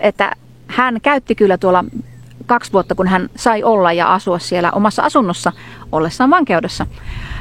että 0.00 0.36
hän 0.66 1.00
käytti 1.00 1.34
kyllä 1.34 1.58
tuolla 1.58 1.84
kaksi 2.46 2.72
vuotta, 2.72 2.94
kun 2.94 3.06
hän 3.06 3.30
sai 3.36 3.62
olla 3.62 3.92
ja 3.92 4.14
asua 4.14 4.38
siellä 4.38 4.70
omassa 4.72 5.02
asunnossa 5.02 5.52
ollessaan 5.92 6.30
vankeudessa, 6.30 6.86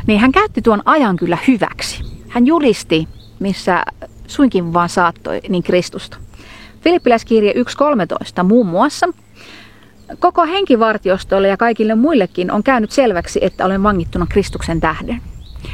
niin 0.08 0.20
hän 0.20 0.32
käytti 0.32 0.62
tuon 0.62 0.82
ajan 0.86 1.16
kyllä 1.16 1.38
hyväksi. 1.48 2.04
Hän 2.30 2.48
julisti, 2.48 3.08
missä 3.40 3.84
suinkin 4.28 4.74
vaan 4.74 4.90
saattoi, 4.90 5.42
niin 5.50 5.64
Kristusta. 5.64 6.18
Filippiläiskirje 6.82 7.54
1.13 8.38 8.44
muun 8.44 8.68
muassa. 8.68 9.08
Koko 10.20 10.46
henkivartiostolle 10.46 11.48
ja 11.48 11.58
kaikille 11.58 11.96
muillekin 11.96 12.52
on 12.52 12.64
käynyt 12.64 12.92
selväksi, 12.92 13.40
että 13.42 13.66
olen 13.66 13.84
vangittuna 13.84 14.28
Kristuksen 14.30 14.80
tähden. 14.80 15.22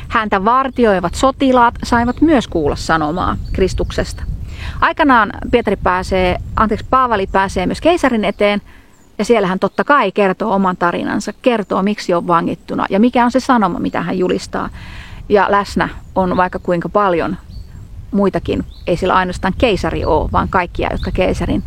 Häntä 0.07 0.45
vartioivat 0.45 1.15
sotilaat 1.15 1.75
saivat 1.83 2.21
myös 2.21 2.47
kuulla 2.47 2.75
sanomaa 2.75 3.37
Kristuksesta. 3.53 4.23
Aikanaan 4.81 5.31
Pietari 5.51 5.75
pääsee, 5.75 6.37
anteeksi, 6.55 6.85
Paavali 6.89 7.27
pääsee 7.27 7.65
myös 7.65 7.81
keisarin 7.81 8.25
eteen 8.25 8.61
ja 9.17 9.25
siellä 9.25 9.47
hän 9.47 9.59
totta 9.59 9.83
kai 9.83 10.11
kertoo 10.11 10.53
oman 10.53 10.77
tarinansa, 10.77 11.33
kertoo 11.41 11.83
miksi 11.83 12.13
on 12.13 12.27
vangittuna 12.27 12.85
ja 12.89 12.99
mikä 12.99 13.25
on 13.25 13.31
se 13.31 13.39
sanoma, 13.39 13.79
mitä 13.79 14.01
hän 14.01 14.17
julistaa. 14.17 14.69
Ja 15.29 15.47
läsnä 15.49 15.89
on 16.15 16.37
vaikka 16.37 16.59
kuinka 16.59 16.89
paljon 16.89 17.37
muitakin, 18.11 18.63
ei 18.87 18.97
sillä 18.97 19.13
ainoastaan 19.13 19.53
keisari 19.57 20.05
ole, 20.05 20.31
vaan 20.31 20.49
kaikkia, 20.49 20.89
jotka 20.91 21.11
keisarin 21.11 21.63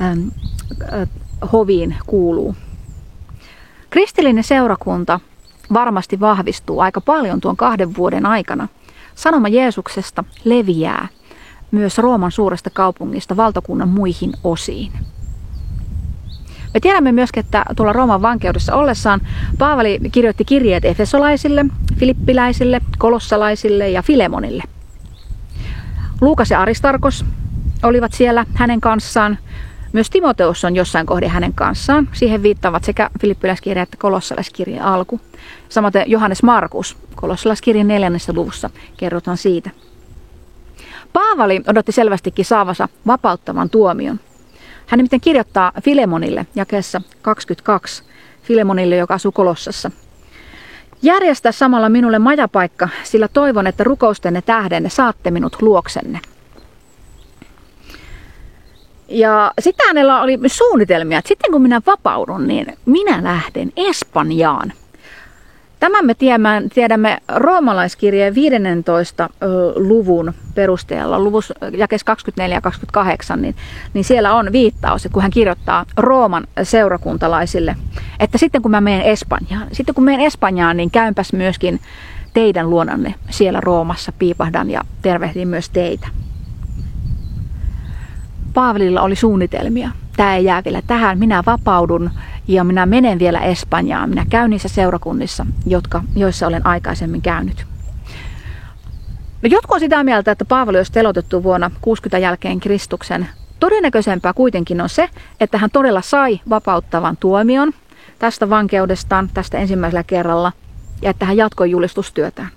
äm, 0.00 0.30
äh, 0.92 1.08
hoviin 1.52 1.96
kuuluu. 2.06 2.56
Kristillinen 3.90 4.44
seurakunta 4.44 5.20
varmasti 5.72 6.20
vahvistuu 6.20 6.80
aika 6.80 7.00
paljon 7.00 7.40
tuon 7.40 7.56
kahden 7.56 7.96
vuoden 7.96 8.26
aikana. 8.26 8.68
Sanoma 9.14 9.48
Jeesuksesta 9.48 10.24
leviää 10.44 11.08
myös 11.70 11.98
Rooman 11.98 12.32
suuresta 12.32 12.70
kaupungista 12.70 13.36
valtakunnan 13.36 13.88
muihin 13.88 14.32
osiin. 14.44 14.92
Me 16.74 16.80
tiedämme 16.80 17.12
myöskin, 17.12 17.44
että 17.44 17.64
tuolla 17.76 17.92
Rooman 17.92 18.22
vankeudessa 18.22 18.74
ollessaan 18.74 19.20
Paavali 19.58 20.00
kirjoitti 20.12 20.44
kirjeet 20.44 20.84
efesolaisille, 20.84 21.66
filippiläisille, 21.96 22.80
kolossalaisille 22.98 23.90
ja 23.90 24.02
Filemonille. 24.02 24.62
Luukas 26.20 26.50
ja 26.50 26.60
Aristarkos 26.62 27.24
olivat 27.82 28.12
siellä 28.12 28.46
hänen 28.54 28.80
kanssaan. 28.80 29.38
Myös 29.94 30.10
Timoteus 30.10 30.64
on 30.64 30.76
jossain 30.76 31.06
kohdin 31.06 31.30
hänen 31.30 31.54
kanssaan. 31.54 32.08
Siihen 32.12 32.42
viittaavat 32.42 32.84
sekä 32.84 33.10
Filippiläiskirja 33.20 33.82
että 33.82 33.96
kolossalaiskirjan 33.96 34.84
alku. 34.84 35.20
Samoin 35.68 35.92
Johannes 36.06 36.42
Markus, 36.42 36.96
kolossalaiskirjan 37.14 37.88
neljännessä 37.88 38.32
luvussa 38.32 38.70
kerrotaan 38.96 39.36
siitä. 39.36 39.70
Paavali 41.12 41.62
odotti 41.66 41.92
selvästikin 41.92 42.44
saavansa 42.44 42.88
vapauttavan 43.06 43.70
tuomion. 43.70 44.20
Hän 44.86 44.98
nimittäin 44.98 45.20
kirjoittaa 45.20 45.72
Filemonille 45.84 46.46
jakeessa 46.54 47.00
22, 47.22 48.02
Filemonille, 48.42 48.96
joka 48.96 49.14
asuu 49.14 49.32
Kolossassa. 49.32 49.90
Järjestä 51.02 51.52
samalla 51.52 51.88
minulle 51.88 52.18
majapaikka, 52.18 52.88
sillä 53.02 53.28
toivon, 53.28 53.66
että 53.66 53.84
rukoustenne 53.84 54.42
tähdenne 54.42 54.88
saatte 54.88 55.30
minut 55.30 55.62
luoksenne. 55.62 56.20
Ja 59.08 59.52
sitten 59.60 59.86
hänellä 59.86 60.22
oli 60.22 60.38
suunnitelmia, 60.46 61.18
että 61.18 61.28
sitten 61.28 61.52
kun 61.52 61.62
minä 61.62 61.80
vapaudun, 61.86 62.46
niin 62.46 62.66
minä 62.86 63.24
lähden 63.24 63.72
Espanjaan– 63.76 64.72
Tämän 65.84 66.06
me 66.06 66.14
tiedämme, 66.14 66.62
tiedämme 66.74 67.18
roomalaiskirjeen 67.36 68.34
15 68.34 69.30
luvun 69.76 70.32
perusteella, 70.54 71.20
luvus 71.20 71.52
jakes 71.76 72.04
24 72.04 72.56
ja 72.56 72.60
28, 72.60 73.42
niin, 73.42 73.54
niin 73.94 74.04
siellä 74.04 74.34
on 74.34 74.52
viittaus, 74.52 75.08
kun 75.12 75.22
hän 75.22 75.30
kirjoittaa 75.30 75.86
Rooman 75.96 76.46
seurakuntalaisille, 76.62 77.76
että 78.20 78.38
sitten 78.38 78.62
kun 78.62 78.70
mä 78.70 78.80
menen 78.80 79.02
Espanjaan, 79.02 79.68
sitten 79.72 79.94
kun 79.94 80.04
menen 80.04 80.26
Espanjaan, 80.26 80.76
niin 80.76 80.90
käynpäs 80.90 81.32
myöskin 81.32 81.80
teidän 82.34 82.70
luonanne 82.70 83.14
siellä 83.30 83.60
Roomassa, 83.60 84.12
piipahdan 84.12 84.70
ja 84.70 84.80
tervehdin 85.02 85.48
myös 85.48 85.70
teitä. 85.70 86.08
Paavalilla 88.54 89.02
oli 89.02 89.16
suunnitelmia. 89.16 89.90
Tämä 90.16 90.36
ei 90.36 90.44
jää 90.44 90.64
vielä 90.64 90.82
tähän. 90.86 91.18
Minä 91.18 91.42
vapaudun 91.46 92.10
ja 92.48 92.64
minä 92.64 92.86
menen 92.86 93.18
vielä 93.18 93.40
Espanjaan. 93.40 94.10
Minä 94.10 94.26
käyn 94.30 94.50
niissä 94.50 94.68
seurakunnissa, 94.68 95.46
jotka, 95.66 96.02
joissa 96.16 96.46
olen 96.46 96.66
aikaisemmin 96.66 97.22
käynyt. 97.22 97.66
No, 99.42 99.48
jotkut 99.48 99.74
on 99.74 99.80
sitä 99.80 100.04
mieltä, 100.04 100.30
että 100.30 100.44
Paavali 100.44 100.76
olisi 100.76 100.92
telotettu 100.92 101.42
vuonna 101.42 101.70
60 101.80 102.18
jälkeen 102.18 102.60
Kristuksen. 102.60 103.28
Todennäköisempää 103.60 104.32
kuitenkin 104.32 104.80
on 104.80 104.88
se, 104.88 105.08
että 105.40 105.58
hän 105.58 105.70
todella 105.70 106.00
sai 106.00 106.40
vapauttavan 106.50 107.16
tuomion 107.16 107.72
tästä 108.18 108.50
vankeudestaan 108.50 109.30
tästä 109.34 109.58
ensimmäisellä 109.58 110.02
kerralla 110.02 110.52
ja 111.02 111.10
että 111.10 111.26
hän 111.26 111.36
jatkoi 111.36 111.70
julistustyötään. 111.70 112.48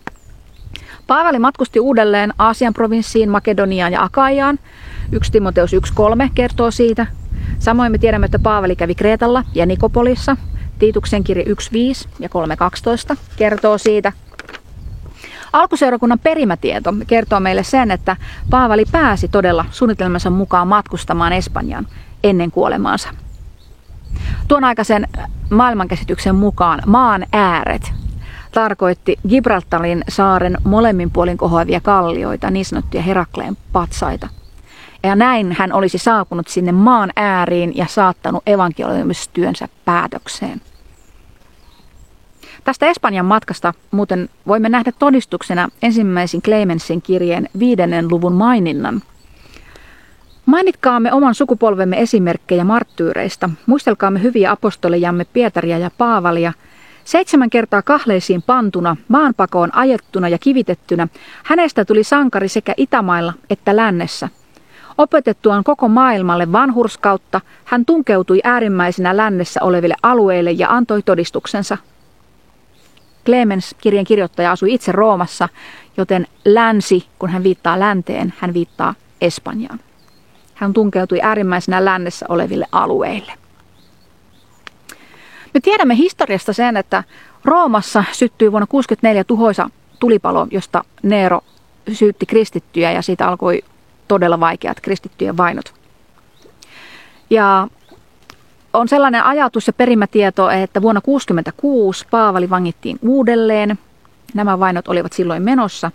Paavali 1.07 1.39
matkusti 1.39 1.79
uudelleen 1.79 2.33
Aasian 2.37 2.73
provinssiin, 2.73 3.29
Makedoniaan 3.29 3.93
ja 3.93 4.03
Akaiaan. 4.03 4.59
1 5.11 5.31
Timoteus 5.31 5.73
1.3 5.73 5.79
kertoo 6.35 6.71
siitä. 6.71 7.07
Samoin 7.59 7.91
me 7.91 7.97
tiedämme, 7.97 8.25
että 8.25 8.39
Paavali 8.39 8.75
kävi 8.75 8.95
Kreetalla 8.95 9.43
ja 9.53 9.65
Nikopolissa. 9.65 10.37
Tiituksen 10.79 11.23
kirja 11.23 11.43
1.5 11.43 12.09
ja 12.19 12.29
3.12 13.13 13.17
kertoo 13.35 13.77
siitä. 13.77 14.11
Alkuseurakunnan 15.53 16.19
perimätieto 16.19 16.93
kertoo 17.07 17.39
meille 17.39 17.63
sen, 17.63 17.91
että 17.91 18.15
Paavali 18.49 18.85
pääsi 18.91 19.27
todella 19.27 19.65
suunnitelmansa 19.71 20.29
mukaan 20.29 20.67
matkustamaan 20.67 21.33
Espanjaan 21.33 21.87
ennen 22.23 22.51
kuolemaansa. 22.51 23.09
Tuon 24.47 24.63
aikaisen 24.63 25.07
maailmankäsityksen 25.49 26.35
mukaan 26.35 26.81
maan 26.85 27.25
ääret 27.33 27.93
tarkoitti 28.57 29.17
Gibraltarin 29.29 30.03
saaren 30.09 30.57
molemmin 30.63 31.11
puolin 31.11 31.37
kohoavia 31.37 31.81
kallioita, 31.81 32.51
niin 32.51 32.65
sanottuja 32.65 33.03
Herakleen 33.03 33.57
patsaita. 33.71 34.27
Ja 35.03 35.15
näin 35.15 35.55
hän 35.59 35.73
olisi 35.73 35.97
saapunut 35.97 36.47
sinne 36.47 36.71
maan 36.71 37.11
ääriin 37.15 37.77
ja 37.77 37.85
saattanut 37.89 38.43
evankeliumistyönsä 38.47 39.67
päätökseen. 39.85 40.61
Tästä 42.63 42.85
Espanjan 42.85 43.25
matkasta 43.25 43.73
muuten 43.91 44.29
voimme 44.47 44.69
nähdä 44.69 44.91
todistuksena 44.99 45.69
ensimmäisen 45.81 46.41
Clemensin 46.41 47.01
kirjeen 47.01 47.49
viidennen 47.59 48.07
luvun 48.11 48.33
maininnan. 48.33 49.01
Mainitkaamme 50.45 51.13
oman 51.13 51.35
sukupolvemme 51.35 52.01
esimerkkejä 52.01 52.63
marttyyreistä. 52.63 53.49
Muistelkaamme 53.65 54.21
hyviä 54.21 54.51
apostolijamme 54.51 55.25
Pietaria 55.25 55.77
ja 55.77 55.91
Paavalia. 55.97 56.53
Seitsemän 57.07 57.49
kertaa 57.49 57.81
kahleisiin 57.81 58.41
pantuna, 58.41 58.97
maanpakoon 59.07 59.75
ajettuna 59.75 60.29
ja 60.29 60.37
kivitettynä, 60.37 61.07
hänestä 61.43 61.85
tuli 61.85 62.03
sankari 62.03 62.47
sekä 62.47 62.73
Itämailla 62.77 63.33
että 63.49 63.75
lännessä– 63.75 64.29
Opetettuaan 64.97 65.63
koko 65.63 65.87
maailmalle 65.87 66.51
vanhurskautta, 66.51 67.41
hän 67.65 67.85
tunkeutui 67.85 68.39
äärimmäisenä 68.43 69.17
lännessä 69.17 69.63
oleville 69.63 69.95
alueille 70.03 70.51
ja 70.51 70.69
antoi 70.69 71.01
todistuksensa. 71.01 71.77
Clemens, 73.25 73.75
kirjan 73.81 74.05
kirjoittaja, 74.05 74.51
asui 74.51 74.73
itse 74.73 74.91
Roomassa, 74.91 75.49
joten 75.97 76.27
länsi, 76.45 77.05
kun 77.19 77.29
hän 77.29 77.43
viittaa 77.43 77.79
länteen, 77.79 78.33
hän 78.37 78.53
viittaa 78.53 78.95
Espanjaan. 79.21 79.79
Hän 80.53 80.73
tunkeutui 80.73 81.19
äärimmäisenä 81.21 81.85
lännessä 81.85 82.25
oleville 82.29 82.65
alueille. 82.71 83.33
Me 85.53 85.59
tiedämme 85.59 85.95
historiasta 85.97 86.53
sen, 86.53 86.77
että 86.77 87.03
Roomassa 87.45 88.03
syttyi 88.11 88.51
vuonna 88.51 88.67
64 88.67 89.23
tuhoisa 89.23 89.69
tulipalo, 89.99 90.47
josta 90.51 90.83
Neero 91.03 91.41
syytti 91.93 92.25
kristittyjä 92.25 92.91
ja 92.91 93.01
siitä 93.01 93.27
alkoi 93.27 93.63
todella 94.07 94.39
vaikeat 94.39 94.79
kristittyjen 94.79 95.37
vainot. 95.37 95.73
Ja 97.29 97.67
on 98.73 98.87
sellainen 98.87 99.23
ajatus 99.23 99.67
ja 99.67 99.73
perimätieto, 99.73 100.49
että 100.49 100.81
vuonna 100.81 101.01
1966 101.01 102.05
Paavali 102.11 102.49
vangittiin 102.49 102.99
uudelleen. 103.01 103.79
Nämä 104.33 104.59
vainot 104.59 104.87
olivat 104.87 105.13
silloin 105.13 105.43
menossa. 105.43 105.91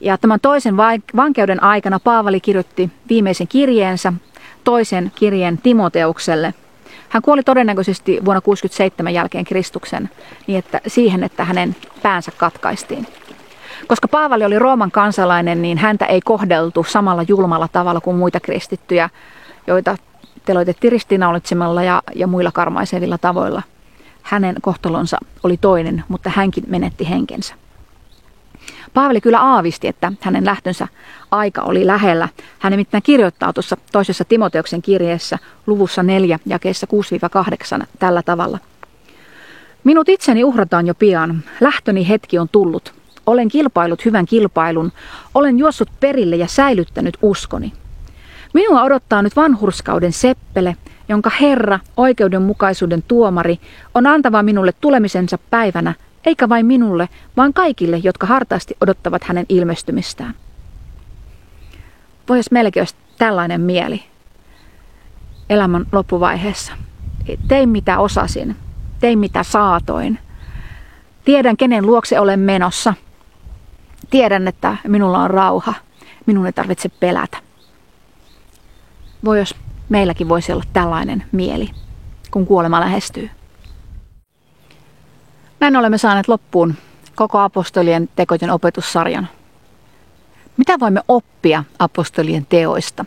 Ja 0.00 0.18
tämän 0.18 0.40
toisen 0.40 0.76
vankeuden 1.16 1.62
aikana 1.62 2.00
Paavali 2.00 2.40
kirjoitti 2.40 2.90
viimeisen 3.08 3.48
kirjeensä, 3.48 4.12
toisen 4.64 5.12
kirjeen 5.14 5.58
Timoteukselle. 5.58 6.54
Hän 7.12 7.22
kuoli 7.22 7.42
todennäköisesti 7.42 8.20
vuonna 8.24 8.40
67 8.40 9.14
jälkeen 9.14 9.44
Kristuksen 9.44 10.10
niin 10.46 10.58
että 10.58 10.80
siihen, 10.86 11.24
että 11.24 11.44
hänen 11.44 11.76
päänsä 12.02 12.32
katkaistiin. 12.36 13.06
Koska 13.86 14.08
Paavali 14.08 14.44
oli 14.44 14.58
Rooman 14.58 14.90
kansalainen, 14.90 15.62
niin 15.62 15.78
häntä 15.78 16.06
ei 16.06 16.20
kohdeltu 16.20 16.84
samalla 16.88 17.24
julmalla 17.28 17.68
tavalla 17.68 18.00
kuin 18.00 18.16
muita 18.16 18.40
kristittyjä, 18.40 19.10
joita 19.66 19.96
teloitettiin 20.44 20.92
ristiinnaulitsemalla 20.92 21.82
ja, 21.82 22.02
ja 22.14 22.26
muilla 22.26 22.52
karmaisevilla 22.52 23.18
tavoilla. 23.18 23.62
Hänen 24.22 24.56
kohtalonsa 24.62 25.18
oli 25.42 25.56
toinen, 25.56 26.04
mutta 26.08 26.30
hänkin 26.34 26.64
menetti 26.66 27.08
henkensä. 27.10 27.54
Paavali 28.94 29.20
kyllä 29.20 29.40
aavisti, 29.40 29.88
että 29.88 30.12
hänen 30.20 30.44
lähtönsä 30.44 30.88
aika 31.30 31.62
oli 31.62 31.86
lähellä. 31.86 32.28
Hän 32.58 32.70
nimittäin 32.70 33.02
kirjoittaa 33.02 33.52
tuossa 33.52 33.76
toisessa 33.92 34.24
Timoteoksen 34.24 34.82
kirjeessä 34.82 35.38
luvussa 35.66 36.02
4 36.02 36.38
jakeessa 36.46 36.86
6-8 37.80 37.86
tällä 37.98 38.22
tavalla. 38.22 38.58
Minut 39.84 40.08
itseni 40.08 40.44
uhrataan 40.44 40.86
jo 40.86 40.94
pian. 40.94 41.42
Lähtöni 41.60 42.08
hetki 42.08 42.38
on 42.38 42.48
tullut. 42.48 42.94
Olen 43.26 43.48
kilpailut 43.48 44.04
hyvän 44.04 44.26
kilpailun. 44.26 44.92
Olen 45.34 45.58
juossut 45.58 45.88
perille 46.00 46.36
ja 46.36 46.46
säilyttänyt 46.46 47.18
uskoni. 47.22 47.72
Minua 48.54 48.82
odottaa 48.82 49.22
nyt 49.22 49.36
vanhurskauden 49.36 50.12
seppele, 50.12 50.76
jonka 51.08 51.30
Herra, 51.40 51.78
oikeudenmukaisuuden 51.96 53.02
tuomari, 53.08 53.60
on 53.94 54.06
antava 54.06 54.42
minulle 54.42 54.72
tulemisensa 54.80 55.38
päivänä, 55.50 55.94
eikä 56.26 56.48
vain 56.48 56.66
minulle, 56.66 57.08
vaan 57.36 57.52
kaikille, 57.52 57.96
jotka 57.96 58.26
hartaasti 58.26 58.76
odottavat 58.80 59.24
hänen 59.24 59.46
ilmestymistään. 59.48 60.34
Vois 62.28 62.50
melkein 62.50 62.86
tällainen 63.18 63.60
mieli 63.60 64.02
elämän 65.50 65.86
loppuvaiheessa. 65.92 66.72
Tein 67.48 67.68
mitä 67.68 67.98
osasin, 67.98 68.56
tein 69.00 69.18
mitä 69.18 69.42
saatoin. 69.42 70.18
Tiedän, 71.24 71.56
kenen 71.56 71.86
luokse 71.86 72.20
olen 72.20 72.40
menossa. 72.40 72.94
Tiedän, 74.10 74.48
että 74.48 74.76
minulla 74.88 75.18
on 75.18 75.30
rauha. 75.30 75.74
Minun 76.26 76.46
ei 76.46 76.52
tarvitse 76.52 76.88
pelätä 76.88 77.38
voi 79.24 79.38
jos 79.38 79.54
meilläkin 79.88 80.28
voisi 80.28 80.52
olla 80.52 80.64
tällainen 80.72 81.24
mieli, 81.32 81.70
kun 82.30 82.46
kuolema 82.46 82.80
lähestyy. 82.80 83.30
Näin 85.62 85.76
olemme 85.76 85.98
saaneet 85.98 86.28
loppuun 86.28 86.74
koko 87.14 87.38
apostolien 87.38 88.08
tekojen 88.16 88.50
opetussarjan. 88.50 89.28
Mitä 90.56 90.80
voimme 90.80 91.00
oppia 91.08 91.64
apostolien 91.78 92.46
teoista? 92.46 93.04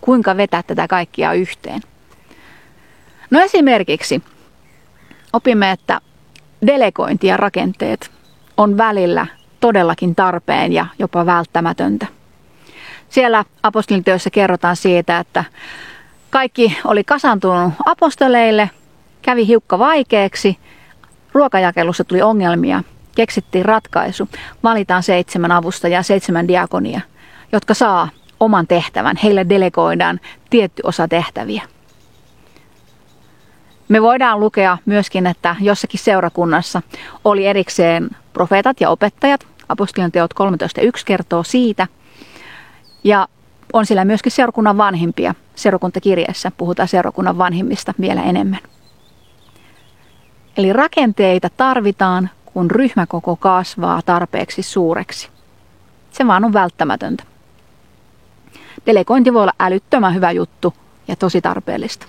Kuinka 0.00 0.36
vetää 0.36 0.62
tätä 0.62 0.88
kaikkia 0.88 1.32
yhteen? 1.32 1.80
No 3.30 3.40
esimerkiksi 3.40 4.22
opimme, 5.32 5.70
että 5.70 6.00
delegointi 6.66 7.26
ja 7.26 7.36
rakenteet 7.36 8.10
on 8.56 8.76
välillä 8.76 9.26
todellakin 9.60 10.14
tarpeen 10.14 10.72
ja 10.72 10.86
jopa 10.98 11.26
välttämätöntä. 11.26 12.06
Siellä 13.08 13.44
apostolityössä 13.62 14.30
kerrotaan 14.30 14.76
siitä, 14.76 15.18
että 15.18 15.44
kaikki 16.30 16.78
oli 16.84 17.04
kasantunut 17.04 17.72
apostoleille, 17.86 18.70
kävi 19.22 19.46
hiukka 19.46 19.78
vaikeaksi, 19.78 20.58
ruokajakelussa 21.32 22.04
tuli 22.04 22.22
ongelmia, 22.22 22.82
keksittiin 23.14 23.64
ratkaisu, 23.64 24.28
valitaan 24.62 25.02
seitsemän 25.02 25.52
avustajaa, 25.52 26.02
seitsemän 26.02 26.48
diakonia, 26.48 27.00
jotka 27.52 27.74
saa 27.74 28.08
oman 28.40 28.66
tehtävän, 28.66 29.16
heille 29.16 29.46
delegoidaan 29.48 30.20
tietty 30.50 30.82
osa 30.84 31.08
tehtäviä. 31.08 31.62
Me 33.88 34.02
voidaan 34.02 34.40
lukea 34.40 34.78
myöskin, 34.86 35.26
että 35.26 35.56
jossakin 35.60 36.00
seurakunnassa 36.00 36.82
oli 37.24 37.46
erikseen 37.46 38.10
profeetat 38.32 38.80
ja 38.80 38.90
opettajat. 38.90 39.46
Apostolien 39.68 40.12
teot 40.12 40.30
13.1 40.34 41.02
kertoo 41.04 41.42
siitä– 41.42 41.86
ja 43.04 43.28
on 43.72 43.86
siellä 43.86 44.04
myöskin 44.04 44.32
seurakunnan 44.32 44.76
vanhimpia. 44.76 45.34
Seurakuntakirjeessä 45.54 46.52
puhutaan 46.56 46.88
seurakunnan 46.88 47.38
vanhimmista 47.38 47.94
vielä 48.00 48.22
enemmän. 48.22 48.60
Eli 50.56 50.72
rakenteita 50.72 51.48
tarvitaan, 51.56 52.30
kun 52.44 52.70
ryhmäkoko 52.70 53.36
kasvaa 53.36 54.02
tarpeeksi 54.02 54.62
suureksi. 54.62 55.28
Se 56.10 56.26
vaan 56.26 56.44
on 56.44 56.52
välttämätöntä. 56.52 57.24
Delegointi 58.86 59.32
voi 59.32 59.42
olla 59.42 59.52
älyttömän 59.60 60.14
hyvä 60.14 60.30
juttu 60.30 60.74
ja 61.08 61.16
tosi 61.16 61.40
tarpeellista. 61.40 62.06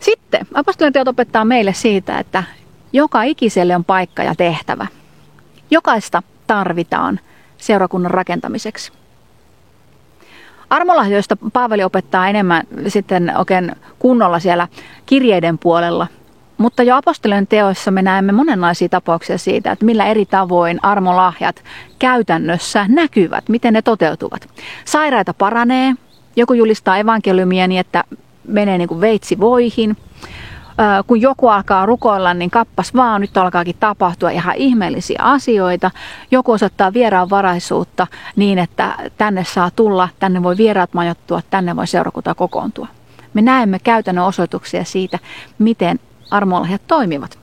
Sitten 0.00 0.46
apostolien 0.54 0.92
teot 0.92 1.08
opettaa 1.08 1.44
meille 1.44 1.72
siitä, 1.72 2.18
että 2.18 2.44
joka 2.92 3.22
ikiselle 3.22 3.76
on 3.76 3.84
paikka 3.84 4.22
ja 4.22 4.34
tehtävä. 4.34 4.86
Jokaista 5.70 6.22
tarvitaan 6.46 7.20
seurakunnan 7.58 8.10
rakentamiseksi. 8.10 8.92
Armolahjoista 10.70 11.36
Paavali 11.52 11.84
opettaa 11.84 12.28
enemmän 12.28 12.62
sitten 12.88 13.32
oikein 13.36 13.76
kunnolla 13.98 14.38
siellä 14.38 14.68
kirjeiden 15.06 15.58
puolella. 15.58 16.06
Mutta 16.60 16.82
jo 16.82 16.96
apostolien 16.96 17.46
teoissa 17.46 17.90
me 17.90 18.02
näemme 18.02 18.32
monenlaisia 18.32 18.88
tapauksia 18.88 19.38
siitä, 19.38 19.72
että 19.72 19.84
millä 19.84 20.06
eri 20.06 20.26
tavoin 20.26 20.78
armolahjat 20.82 21.64
käytännössä 21.98 22.86
näkyvät, 22.88 23.48
miten 23.48 23.72
ne 23.72 23.82
toteutuvat. 23.82 24.48
Sairaita 24.84 25.34
paranee, 25.34 25.94
joku 26.36 26.52
julistaa 26.52 26.98
evankeliumia 26.98 27.68
niin, 27.68 27.80
että 27.80 28.04
menee 28.48 28.78
niin 28.78 28.88
kuin 28.88 29.00
veitsi 29.00 29.40
voihin– 29.40 29.96
kun 31.06 31.20
joku 31.20 31.48
alkaa 31.48 31.86
rukoilla, 31.86 32.34
niin 32.34 32.50
kappas 32.50 32.94
vaan, 32.94 33.20
nyt 33.20 33.36
alkaakin 33.36 33.76
tapahtua 33.80 34.30
ihan 34.30 34.56
ihmeellisiä 34.56 35.18
asioita. 35.22 35.90
Joku 36.30 36.52
osoittaa 36.52 36.92
vieraanvaraisuutta 36.92 38.06
niin, 38.36 38.58
että 38.58 38.94
tänne 39.18 39.44
saa 39.44 39.70
tulla, 39.70 40.08
tänne 40.18 40.42
voi 40.42 40.56
vieraat 40.56 40.94
majoittua, 40.94 41.40
tänne 41.50 41.76
voi 41.76 41.86
seurakunta 41.86 42.34
kokoontua. 42.34 42.86
Me 43.34 43.42
näemme 43.42 43.78
käytännön 43.78 44.24
osoituksia 44.24 44.84
siitä, 44.84 45.18
miten 45.58 46.00
armolahjat 46.30 46.82
toimivat. 46.86 47.38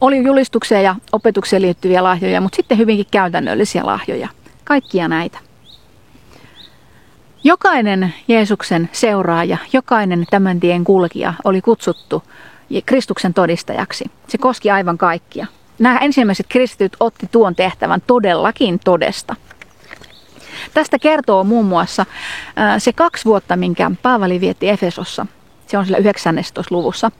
Oli 0.00 0.24
julistuksia 0.24 0.80
ja 0.80 0.94
opetukseen 1.12 1.62
liittyviä 1.62 2.02
lahjoja, 2.02 2.40
mutta 2.40 2.56
sitten 2.56 2.78
hyvinkin 2.78 3.06
käytännöllisiä 3.10 3.86
lahjoja. 3.86 4.28
Kaikkia 4.64 5.08
näitä. 5.08 5.38
Jokainen 7.44 8.14
Jeesuksen 8.28 8.88
seuraaja, 8.92 9.58
jokainen 9.72 10.26
tämän 10.30 10.60
tien 10.60 10.84
kulkija 10.84 11.34
oli 11.44 11.62
kutsuttu 11.62 12.22
Kristuksen 12.86 13.34
todistajaksi. 13.34 14.04
Se 14.28 14.38
koski 14.38 14.70
aivan 14.70 14.98
kaikkia. 14.98 15.46
Nämä 15.78 15.98
ensimmäiset 15.98 16.46
kristityt 16.48 16.96
otti 17.00 17.28
tuon 17.32 17.54
tehtävän 17.54 18.02
todellakin 18.06 18.78
todesta. 18.84 19.36
Tästä 20.74 20.98
kertoo 20.98 21.44
muun 21.44 21.66
muassa 21.66 22.06
se 22.78 22.92
kaksi 22.92 23.24
vuotta, 23.24 23.56
minkä 23.56 23.90
Paavali 24.02 24.40
vietti 24.40 24.68
Efesossa. 24.68 25.26
Se 25.66 25.78
on 25.78 25.84
sillä 25.84 25.98
19. 25.98 26.62
luvussa. 26.70 27.10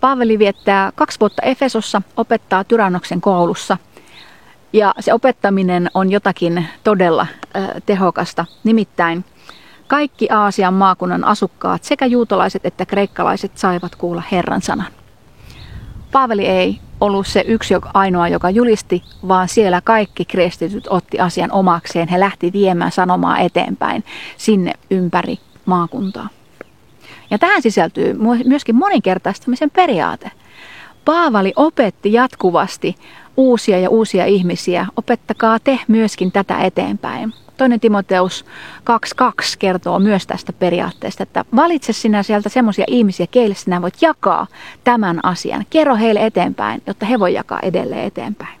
Paavali 0.00 0.38
viettää 0.38 0.92
kaksi 0.94 1.20
vuotta 1.20 1.42
Efesossa, 1.42 2.02
opettaa 2.16 2.64
Tyrannoksen 2.64 3.20
koulussa. 3.20 3.76
Ja 4.72 4.94
se 5.00 5.12
opettaminen 5.12 5.90
on 5.94 6.10
jotakin 6.10 6.66
todella 6.84 7.26
tehokasta. 7.86 8.46
Nimittäin 8.64 9.24
kaikki 9.86 10.28
Aasian 10.30 10.74
maakunnan 10.74 11.24
asukkaat, 11.24 11.84
sekä 11.84 12.06
juutalaiset 12.06 12.66
että 12.66 12.86
kreikkalaiset, 12.86 13.58
saivat 13.58 13.94
kuulla 13.94 14.22
Herran 14.32 14.62
sanan. 14.62 14.92
Paaveli 16.12 16.46
ei 16.46 16.80
ollut 17.00 17.26
se 17.26 17.44
yksi 17.46 17.74
ainoa, 17.94 18.28
joka 18.28 18.50
julisti, 18.50 19.02
vaan 19.28 19.48
siellä 19.48 19.80
kaikki 19.80 20.24
kristityt 20.24 20.86
otti 20.90 21.20
asian 21.20 21.52
omakseen. 21.52 22.08
He 22.08 22.20
lähti 22.20 22.52
viemään 22.52 22.92
sanomaa 22.92 23.38
eteenpäin 23.38 24.04
sinne 24.36 24.72
ympäri 24.90 25.38
maakuntaa. 25.66 26.28
Ja 27.32 27.38
tähän 27.38 27.62
sisältyy 27.62 28.16
myöskin 28.44 28.74
moninkertaistamisen 28.74 29.70
periaate. 29.70 30.30
Paavali 31.04 31.52
opetti 31.56 32.12
jatkuvasti 32.12 32.94
uusia 33.36 33.78
ja 33.78 33.90
uusia 33.90 34.26
ihmisiä. 34.26 34.86
Opettakaa 34.96 35.58
te 35.58 35.78
myöskin 35.88 36.32
tätä 36.32 36.58
eteenpäin. 36.58 37.32
Toinen 37.56 37.80
Timoteus 37.80 38.44
2.2 39.22 39.30
kertoo 39.58 39.98
myös 39.98 40.26
tästä 40.26 40.52
periaatteesta, 40.52 41.22
että 41.22 41.44
valitse 41.56 41.92
sinä 41.92 42.22
sieltä 42.22 42.48
semmoisia 42.48 42.84
ihmisiä, 42.88 43.26
keille 43.30 43.54
sinä 43.54 43.82
voit 43.82 43.94
jakaa 44.00 44.46
tämän 44.84 45.20
asian. 45.22 45.66
Kerro 45.70 45.96
heille 45.96 46.26
eteenpäin, 46.26 46.82
jotta 46.86 47.06
he 47.06 47.18
voi 47.18 47.34
jakaa 47.34 47.60
edelleen 47.62 48.04
eteenpäin. 48.04 48.60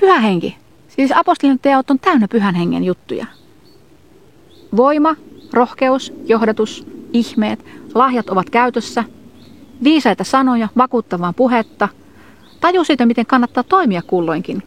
Pyhä 0.00 0.20
henki, 0.20 0.56
Siis 0.96 1.12
apostolien 1.14 1.58
teot 1.58 1.90
on 1.90 1.98
täynnä 1.98 2.28
pyhän 2.28 2.54
hengen 2.54 2.84
juttuja. 2.84 3.26
Voima, 4.76 5.16
rohkeus, 5.52 6.12
johdatus, 6.24 6.86
ihmeet, 7.12 7.64
lahjat 7.94 8.30
ovat 8.30 8.50
käytössä, 8.50 9.04
viisaita 9.84 10.24
sanoja, 10.24 10.68
vakuuttavaa 10.76 11.32
puhetta, 11.32 11.88
taju 12.60 12.84
siitä, 12.84 13.06
miten 13.06 13.26
kannattaa 13.26 13.62
toimia 13.62 14.02
kulloinkin, 14.02 14.62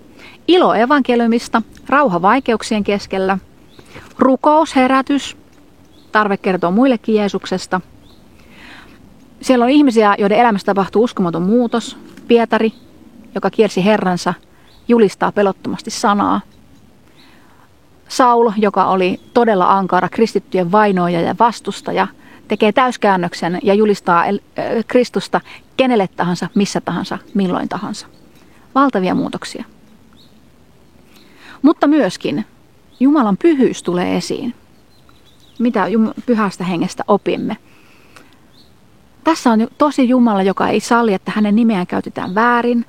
ilo 0.48 0.74
evankeliumista, 0.74 1.62
rauha 1.90 2.22
vaikeuksien 2.22 2.84
keskellä, 2.84 3.38
rukous, 4.20 4.76
herätys, 4.76 5.38
tarve 6.12 6.38
kertoa 6.38 6.72
muillekin 6.72 7.16
Jeesuksesta. 7.16 7.82
Siellä 9.42 9.66
on 9.66 9.72
ihmisiä, 9.72 10.16
joiden 10.18 10.38
elämässä 10.38 10.66
tapahtuu 10.66 11.04
uskomaton 11.04 11.42
muutos. 11.42 11.98
Pietari, 12.28 12.74
joka 13.36 13.50
kiersi 13.50 13.86
Herransa, 13.86 14.34
julistaa 14.88 15.32
pelottomasti 15.32 15.92
sanaa. 15.92 16.42
Saul, 18.08 18.52
joka 18.58 18.86
oli 18.86 19.20
todella 19.34 19.78
ankara 19.78 20.10
kristittyjen 20.10 20.72
vainoija 20.72 21.22
ja 21.22 21.36
vastustaja, 21.40 22.08
tekee 22.48 22.72
täyskäännöksen 22.72 23.60
ja 23.64 23.74
julistaa 23.74 24.26
Kristusta 24.88 25.42
kenelle 25.78 26.10
tahansa, 26.16 26.48
missä 26.56 26.82
tahansa, 26.82 27.18
milloin 27.34 27.70
tahansa. 27.70 28.08
Valtavia 28.76 29.16
muutoksia. 29.16 29.66
Mutta 31.62 31.88
myöskin 31.88 32.46
Jumalan 33.00 33.38
pyhyys 33.38 33.84
tulee 33.84 34.18
esiin. 34.18 34.56
Mitä 35.60 35.88
pyhästä 36.26 36.64
hengestä 36.64 37.04
opimme? 37.08 37.58
Tässä 39.24 39.52
on 39.52 39.68
tosi 39.78 40.10
Jumala, 40.10 40.44
joka 40.44 40.68
ei 40.68 40.80
salli, 40.80 41.14
että 41.14 41.32
hänen 41.36 41.56
nimeään 41.56 41.88
käytetään 41.88 42.36
väärin. 42.36 42.86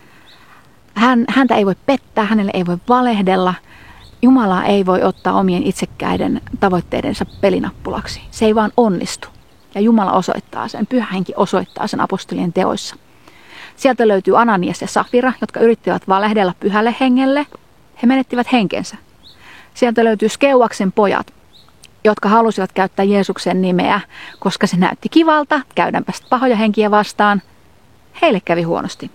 Hän, 0.95 1.25
häntä 1.29 1.55
ei 1.55 1.67
voi 1.67 1.77
pettää, 1.87 2.25
hänelle 2.25 2.51
ei 2.55 2.67
voi 2.67 2.79
valehdella. 2.89 3.55
Jumala 4.27 4.64
ei 4.64 4.87
voi 4.87 5.03
ottaa 5.03 5.33
omien 5.33 5.62
itsekkäiden 5.62 6.41
tavoitteidensa 6.61 7.27
pelinappulaksi. 7.41 8.20
Se 8.31 8.45
ei 8.45 8.55
vaan 8.55 8.72
onnistu. 8.77 9.29
Ja 9.74 9.81
Jumala 9.81 10.12
osoittaa 10.12 10.68
sen, 10.68 10.87
pyhä 10.87 11.07
henki 11.12 11.33
osoittaa 11.37 11.87
sen 11.87 12.01
apostolien 12.01 12.53
teoissa. 12.53 12.97
Sieltä 13.77 14.09
löytyy 14.09 14.41
Ananias 14.41 14.81
ja 14.81 14.89
Safira, 14.89 15.33
jotka 15.41 15.61
yrittivät 15.61 16.09
valehdella 16.09 16.55
pyhälle 16.61 16.95
hengelle. 17.01 17.47
He 18.03 18.07
menettivät 18.07 18.53
henkensä. 18.53 18.97
Sieltä 19.74 20.05
löytyy 20.05 20.29
Skeuvaksen 20.29 20.93
pojat, 20.93 21.35
jotka 22.05 22.29
halusivat 22.29 22.72
käyttää 22.72 23.05
Jeesuksen 23.05 23.62
nimeä, 23.62 24.01
koska 24.39 24.66
se 24.66 24.77
näytti 24.77 25.09
kivalta, 25.09 25.61
käydäänpä 25.74 26.12
pahoja 26.31 26.57
henkiä 26.57 26.91
vastaan. 26.91 27.43
Heille 28.22 28.41
kävi 28.45 28.62
huonosti. 28.62 29.11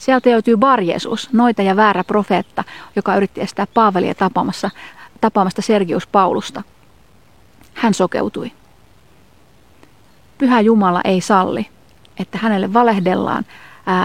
Sieltä 0.00 0.30
löytyy 0.30 0.56
Bar 0.56 0.80
Jesus, 0.80 1.32
noita 1.32 1.62
ja 1.62 1.76
väärä 1.76 2.04
profeetta, 2.04 2.64
joka 2.96 3.16
yritti 3.16 3.40
estää 3.40 3.66
Paavelia 3.74 4.14
tapaamassa, 4.14 4.70
tapaamasta 5.20 5.62
Sergius 5.62 6.06
Paulusta. 6.06 6.62
Hän 7.74 7.94
sokeutui. 7.94 8.52
Pyhä 10.38 10.60
Jumala 10.60 11.00
ei 11.04 11.20
salli, 11.20 11.66
että 12.18 12.38
hänelle 12.38 12.72
valehdellaan, 12.72 13.46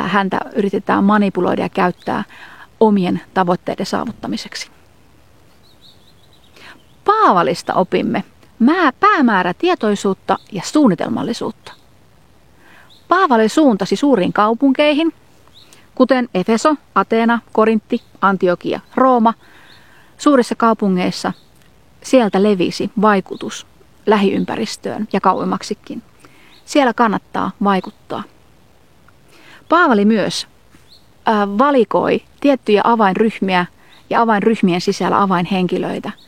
häntä 0.08 0.40
yritetään 0.56 1.04
manipuloida 1.04 1.62
ja 1.62 1.70
käyttää 1.70 2.24
omien 2.80 3.22
tavoitteiden 3.34 3.86
saavuttamiseksi. 3.86 4.70
Paavalista 7.06 7.74
opimme 7.74 8.24
päämäärä 9.00 9.54
tietoisuutta 9.54 10.38
ja 10.52 10.62
suunnitelmallisuutta. 10.66 11.74
Paavali 13.08 13.50
suuntasi 13.50 13.96
suuriin 13.96 14.34
kaupunkeihin, 14.34 15.14
kuten 15.96 16.30
Efeso, 16.34 16.76
Ateena, 16.96 17.40
Korintti, 17.52 18.02
Antiokia, 18.22 18.80
Rooma. 18.96 19.34
Suurissa 20.18 20.56
kaupungeissa 20.56 21.34
sieltä 22.04 22.44
levisi 22.44 22.92
vaikutus 23.02 23.68
lähiympäristöön 24.06 25.08
ja 25.14 25.22
kauemmaksikin. 25.22 26.04
Siellä 26.66 26.94
kannattaa 26.94 27.52
vaikuttaa. 27.64 28.24
Paavali 29.70 30.06
myös 30.06 30.48
äh, 31.28 31.36
valikoi 31.58 32.22
tiettyjä 32.40 32.82
avainryhmiä 32.84 33.66
ja 34.10 34.22
avainryhmien 34.22 34.82
sisällä 34.82 35.22
avainhenkilöitä– 35.22 36.12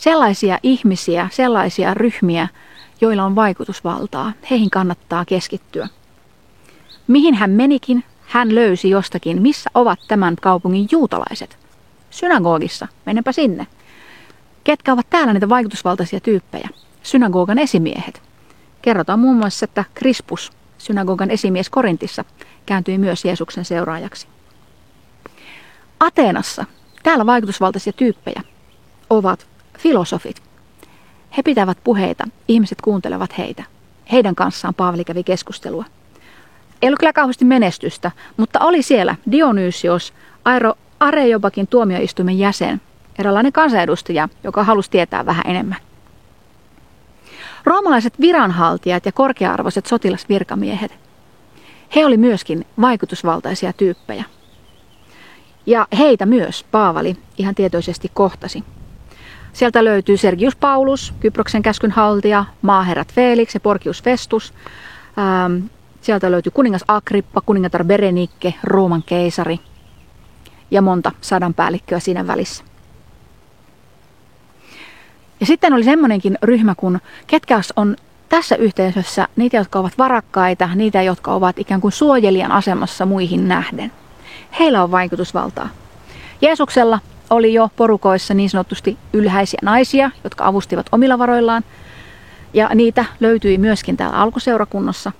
sellaisia 0.00 0.58
ihmisiä, 0.62 1.28
sellaisia 1.32 1.94
ryhmiä, 1.94 2.48
joilla 3.00 3.24
on 3.24 3.34
vaikutusvaltaa. 3.34 4.32
Heihin 4.50 4.70
kannattaa 4.70 5.24
keskittyä. 5.24 5.88
Mihin 7.06 7.34
hän 7.34 7.50
menikin, 7.50 8.04
hän 8.30 8.54
löysi 8.54 8.90
jostakin, 8.90 9.42
missä 9.42 9.70
ovat 9.74 9.98
tämän 10.08 10.36
kaupungin 10.36 10.88
juutalaiset. 10.92 11.58
Synagogissa, 12.10 12.88
menepä 13.06 13.32
sinne. 13.32 13.66
Ketkä 14.64 14.92
ovat 14.92 15.10
täällä 15.10 15.32
niitä 15.32 15.48
vaikutusvaltaisia 15.48 16.20
tyyppejä? 16.20 16.68
Synagogan 17.02 17.58
esimiehet. 17.58 18.22
Kerrotaan 18.82 19.18
muun 19.18 19.36
muassa, 19.36 19.64
että 19.64 19.84
Krispus, 19.94 20.52
synagogan 20.78 21.30
esimies 21.30 21.70
Korintissa, 21.70 22.24
kääntyi 22.66 22.98
myös 22.98 23.24
Jeesuksen 23.24 23.64
seuraajaksi. 23.64 24.26
Ateenassa, 26.00 26.64
täällä 27.02 27.26
vaikutusvaltaisia 27.26 27.92
tyyppejä 27.92 28.42
ovat 29.10 29.46
filosofit. 29.78 30.42
He 31.36 31.42
pitävät 31.42 31.78
puheita, 31.84 32.24
ihmiset 32.48 32.80
kuuntelevat 32.80 33.38
heitä. 33.38 33.64
Heidän 34.12 34.34
kanssaan 34.34 34.74
Paavali 34.74 35.04
kävi 35.04 35.24
keskustelua. 35.24 35.84
Ei 36.82 36.88
ollut 36.88 36.98
kyllä 36.98 37.12
kauheasti 37.12 37.44
menestystä, 37.44 38.10
mutta 38.36 38.58
oli 38.60 38.82
siellä 38.82 39.16
Dionysios, 39.30 40.14
Aero 40.44 40.74
Areobakin 41.00 41.66
tuomioistuimen 41.66 42.38
jäsen, 42.38 42.80
eräänlainen 43.18 43.52
kansanedustaja, 43.52 44.28
joka 44.44 44.64
halusi 44.64 44.90
tietää 44.90 45.26
vähän 45.26 45.44
enemmän. 45.46 45.78
Roomalaiset 47.64 48.20
viranhaltijat 48.20 49.06
ja 49.06 49.12
korkea-arvoiset 49.12 49.86
sotilasvirkamiehet, 49.86 50.98
he 51.94 52.06
oli 52.06 52.16
myöskin 52.16 52.66
vaikutusvaltaisia 52.80 53.72
tyyppejä. 53.72 54.24
Ja 55.66 55.86
heitä 55.98 56.26
myös 56.26 56.64
Paavali 56.70 57.16
ihan 57.38 57.54
tietoisesti 57.54 58.10
kohtasi. 58.14 58.64
Sieltä 59.52 59.84
löytyy 59.84 60.16
Sergius 60.16 60.56
Paulus, 60.56 61.14
Kyproksen 61.20 61.62
käskyn 61.62 61.90
haltija, 61.90 62.44
maaherrat 62.62 63.12
Felix 63.12 63.54
ja 63.54 63.60
Porcius 63.60 64.02
Festus. 64.02 64.54
Ähm, 65.18 65.66
sieltä 66.00 66.30
löytyy 66.30 66.52
kuningas 66.54 66.84
Agrippa, 66.88 67.40
kuningatar 67.40 67.84
Berenikke, 67.84 68.54
Rooman 68.62 69.02
keisari 69.02 69.60
ja 70.70 70.82
monta 70.82 71.12
sadan 71.20 71.54
päällikköä 71.54 71.98
siinä 71.98 72.26
välissä. 72.26 72.64
Ja 75.40 75.46
sitten 75.46 75.72
oli 75.72 75.84
semmoinenkin 75.84 76.38
ryhmä, 76.42 76.74
kun 76.74 77.00
ketkä 77.26 77.60
on 77.76 77.96
tässä 78.28 78.56
yhteisössä 78.56 79.28
niitä, 79.36 79.56
jotka 79.56 79.78
ovat 79.78 79.98
varakkaita, 79.98 80.68
niitä, 80.74 81.02
jotka 81.02 81.32
ovat 81.32 81.58
ikään 81.58 81.80
kuin 81.80 81.92
suojelijan 81.92 82.52
asemassa 82.52 83.06
muihin 83.06 83.48
nähden. 83.48 83.92
Heillä 84.58 84.82
on 84.82 84.90
vaikutusvaltaa. 84.90 85.68
Jeesuksella 86.42 86.98
oli 87.30 87.54
jo 87.54 87.70
porukoissa 87.76 88.34
niin 88.34 88.50
sanotusti 88.50 88.98
ylhäisiä 89.12 89.58
naisia, 89.62 90.10
jotka 90.24 90.46
avustivat 90.46 90.86
omilla 90.92 91.18
varoillaan. 91.18 91.64
Ja 92.54 92.70
niitä 92.74 93.04
löytyi 93.20 93.58
myöskin 93.58 93.96
täällä 93.96 94.16
alkuseurakunnassa. 94.16 95.12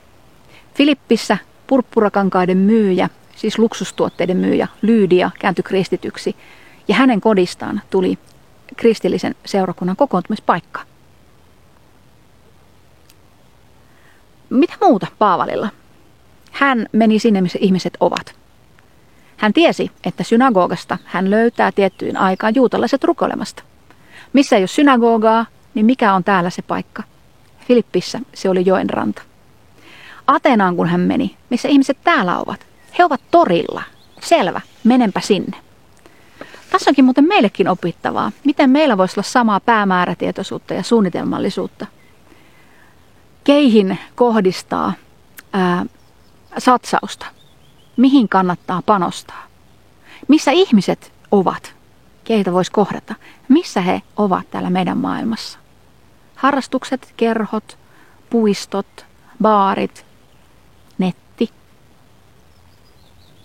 Filippissä 0.75 1.39
purppurakankaiden 1.66 2.57
myyjä, 2.57 3.09
siis 3.37 3.59
luksustuotteiden 3.59 4.37
myyjä, 4.37 4.68
Lyydia 4.83 5.31
kääntyi 5.39 5.62
kristityksi. 5.62 6.37
Ja 6.89 6.95
hänen 6.95 7.21
kodistaan 7.21 7.83
tuli 7.91 8.18
kristillisen 8.77 9.35
seurakunnan 9.47 9.97
kokoontumispaikka. 9.97 10.81
Mitä 14.51 14.75
muuta 14.81 15.07
Paavalilla? 15.18 15.68
Hän 16.53 16.87
meni 16.93 17.18
sinne, 17.18 17.41
missä 17.41 17.59
ihmiset 17.62 17.97
ovat. 18.01 18.35
Hän 19.37 19.53
tiesi, 19.53 19.91
että 20.05 20.25
synagogasta 20.25 20.99
hän 21.05 21.31
löytää 21.31 21.73
tiettyyn 21.73 22.16
aikaan 22.16 22.55
juutalaiset 22.55 23.05
rukoilemasta. 23.05 23.62
Missä 24.33 24.57
ei 24.57 24.62
ole 24.62 24.66
synagogaa, 24.66 25.47
niin 25.75 25.87
mikä 25.87 26.14
on 26.14 26.25
täällä 26.25 26.51
se 26.51 26.62
paikka? 26.62 27.03
Filippissä 27.68 28.21
se 28.35 28.49
oli 28.49 28.66
joen 28.66 28.91
ranta. 28.91 29.23
Ateenaan 30.31 30.76
kun 30.76 30.89
hän 30.89 31.01
meni, 31.01 31.37
missä 31.51 31.68
ihmiset 31.68 31.99
täällä 32.05 32.39
ovat. 32.39 32.66
He 32.99 33.05
ovat 33.05 33.20
torilla. 33.31 33.83
Selvä, 34.20 34.61
menenpä 34.85 35.20
sinne. 35.20 35.57
Tässä 36.70 36.91
onkin 36.91 37.05
muuten 37.05 37.24
meillekin 37.24 37.68
opittavaa. 37.68 38.33
Miten 38.45 38.70
meillä 38.70 38.99
voisi 38.99 39.14
olla 39.20 39.28
samaa 39.28 39.61
päämäärätietoisuutta 39.61 40.74
ja 40.74 40.83
suunnitelmallisuutta? 40.83 41.87
Keihin 43.45 43.99
kohdistaa 44.14 44.93
ää, 45.53 45.87
satsausta? 46.59 47.26
mihin 47.97 48.28
kannattaa 48.28 48.83
panostaa. 48.87 49.47
Missä 50.28 50.51
ihmiset 50.51 51.12
ovat, 51.31 51.74
keitä 52.24 52.53
voisi 52.53 52.72
kohdata, 52.72 53.14
missä 53.49 53.81
he 53.81 54.03
ovat 54.16 54.51
täällä 54.51 54.70
meidän 54.70 54.99
maailmassa. 54.99 55.59
Harrastukset, 56.37 57.12
kerhot, 57.16 57.78
puistot, 58.31 59.07
baarit, 59.43 60.10
netti. 61.01 61.51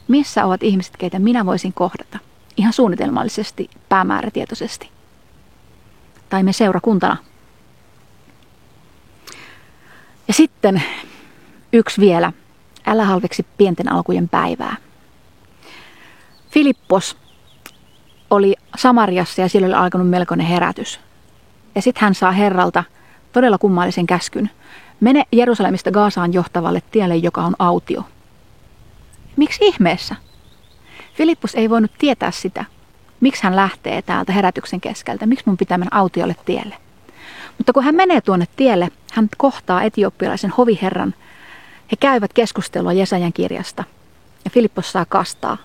Missä 0.07 0.45
ovat 0.45 0.63
ihmiset, 0.63 0.97
keitä 0.97 1.19
minä 1.19 1.45
voisin 1.45 1.73
kohdata? 1.73 2.19
ihan 2.57 2.73
suunnitelmallisesti, 2.73 3.69
päämäärätietoisesti. 3.89 4.89
Tai 6.29 6.43
me 6.43 6.53
seurakuntana. 6.53 7.17
Ja 10.27 10.33
sitten 10.33 10.83
yksi 11.73 12.01
vielä. 12.01 12.33
Älä 12.85 13.05
halveksi 13.05 13.45
pienten 13.57 13.91
alkujen 13.91 14.29
päivää. 14.29 14.75
Filippos 16.49 17.17
oli 18.29 18.55
Samariassa 18.77 19.41
ja 19.41 19.49
siellä 19.49 19.65
oli 19.65 19.73
alkanut 19.73 20.09
melkoinen 20.09 20.47
herätys. 20.47 20.99
Ja 21.75 21.81
sitten 21.81 22.01
hän 22.01 22.15
saa 22.15 22.31
Herralta 22.31 22.83
todella 23.31 23.57
kummallisen 23.57 24.07
käskyn. 24.07 24.49
Mene 24.99 25.23
Jerusalemista 25.31 25.91
Gaasaan 25.91 26.33
johtavalle 26.33 26.81
tielle, 26.91 27.15
joka 27.15 27.41
on 27.41 27.55
autio. 27.59 28.03
Miksi 29.35 29.65
ihmeessä? 29.65 30.15
Filippus 31.13 31.55
ei 31.55 31.69
voinut 31.69 31.91
tietää 31.97 32.31
sitä. 32.31 32.65
Miksi 33.19 33.43
hän 33.43 33.55
lähtee 33.55 34.01
täältä 34.01 34.33
herätyksen 34.33 34.81
keskeltä? 34.81 35.25
Miksi 35.25 35.43
mun 35.47 35.57
pitää 35.57 35.77
mennä 35.77 35.97
autiolle 35.99 36.35
tielle? 36.45 36.77
Mutta 37.57 37.73
kun 37.73 37.83
hän 37.83 37.95
menee 37.95 38.21
tuonne 38.21 38.45
tielle, 38.55 38.89
hän 39.13 39.29
kohtaa 39.37 39.83
etioppilaisen 39.83 40.49
hoviherran. 40.49 41.13
He 41.91 41.95
käyvät 41.99 42.33
keskustelua 42.33 42.93
Jesajan 42.93 43.33
kirjasta. 43.33 43.83
Ja 44.45 44.51
Filippos 44.51 44.91
saa 44.91 45.05
kastaa. 45.05 45.57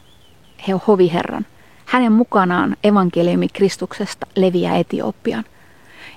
He 0.69 0.75
on 0.75 0.81
hoviherran. 0.87 1.47
Hänen 1.87 2.13
mukanaan 2.13 2.77
evankeliumi 2.85 3.49
Kristuksesta 3.49 4.27
leviää 4.37 4.77
Etiopiaan. 4.77 5.45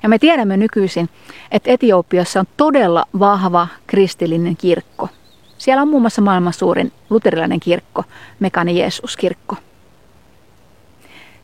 Ja 0.04 0.10
me 0.10 0.20
tiedämme 0.20 0.58
nykyisin, 0.58 1.10
että 1.52 1.72
Etiopiassa 1.72 2.40
on 2.40 2.46
todella 2.58 3.06
vahva 3.20 3.68
kristillinen 3.88 4.58
kirkko. 4.58 5.10
Siellä 5.58 5.82
on 5.82 5.88
muun 5.88 6.02
muassa 6.02 6.22
maailman 6.22 6.54
suurin 6.54 6.92
luterilainen 7.10 7.60
kirkko, 7.60 8.04
Mekani 8.40 8.80
Jeesus-kirkko. 8.80 9.56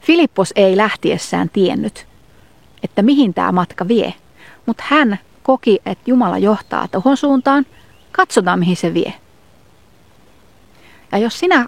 Filippos 0.01 0.53
ei 0.55 0.77
lähtiessään 0.77 1.49
tiennyt, 1.49 2.07
että 2.83 3.01
mihin 3.01 3.33
tämä 3.33 3.51
matka 3.51 3.87
vie, 3.87 4.13
mutta 4.65 4.83
hän 4.87 5.19
koki, 5.43 5.79
että 5.85 6.03
Jumala 6.11 6.37
johtaa 6.37 6.87
tuohon 6.87 7.17
suuntaan, 7.17 7.65
katsotaan 8.11 8.59
mihin 8.59 8.75
se 8.75 8.93
vie. 8.93 9.13
Ja 11.11 11.17
jos 11.17 11.39
sinä 11.39 11.65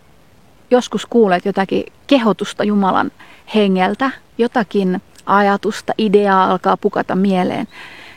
joskus 0.71 1.05
kuulet 1.05 1.45
jotakin 1.45 1.83
kehotusta 2.07 2.63
Jumalan 2.63 3.11
hengeltä, 3.55 4.11
jotakin 4.37 5.01
ajatusta, 5.25 5.93
ideaa 5.97 6.51
alkaa 6.51 6.77
pukata 6.77 7.15
mieleen, 7.15 7.67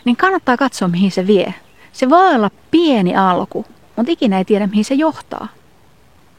niin 0.04 0.16
kannattaa 0.16 0.56
katsoa, 0.56 0.88
mihin 0.88 1.10
se 1.10 1.26
vie. 1.26 1.54
Se 1.92 2.10
voi 2.10 2.34
olla 2.34 2.50
pieni 2.70 3.16
alku, 3.16 3.66
mutta 3.96 4.12
ikinä 4.12 4.38
ei 4.38 4.44
tiedä, 4.44 4.66
mihin 4.66 4.84
se 4.84 4.94
johtaa. 4.94 5.48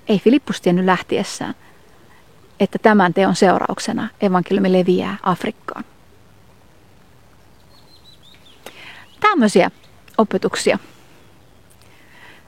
Ei 0.07 0.19
Filippus 0.19 0.61
tiennyt 0.61 0.85
lähtiessään, 0.85 1.55
että 2.59 2.79
tämän 2.81 3.13
teon 3.13 3.35
seurauksena 3.35 4.09
evankeliumi 4.21 4.71
leviää 4.71 5.17
Afrikkaan. 5.23 5.83
Tämmöisiä 9.19 9.71
opetuksia. 10.17 10.79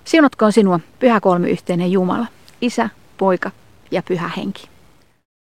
Siunatkoon 0.04 0.54
sinua 0.54 0.80
pyhä 1.00 1.20
kolmiyhteinen 1.20 1.92
Jumala, 1.92 2.26
Isä, 2.62 2.90
Poika 3.18 3.52
ja 3.92 4.04
Pyhä 4.04 4.32
Henki. 4.38 4.70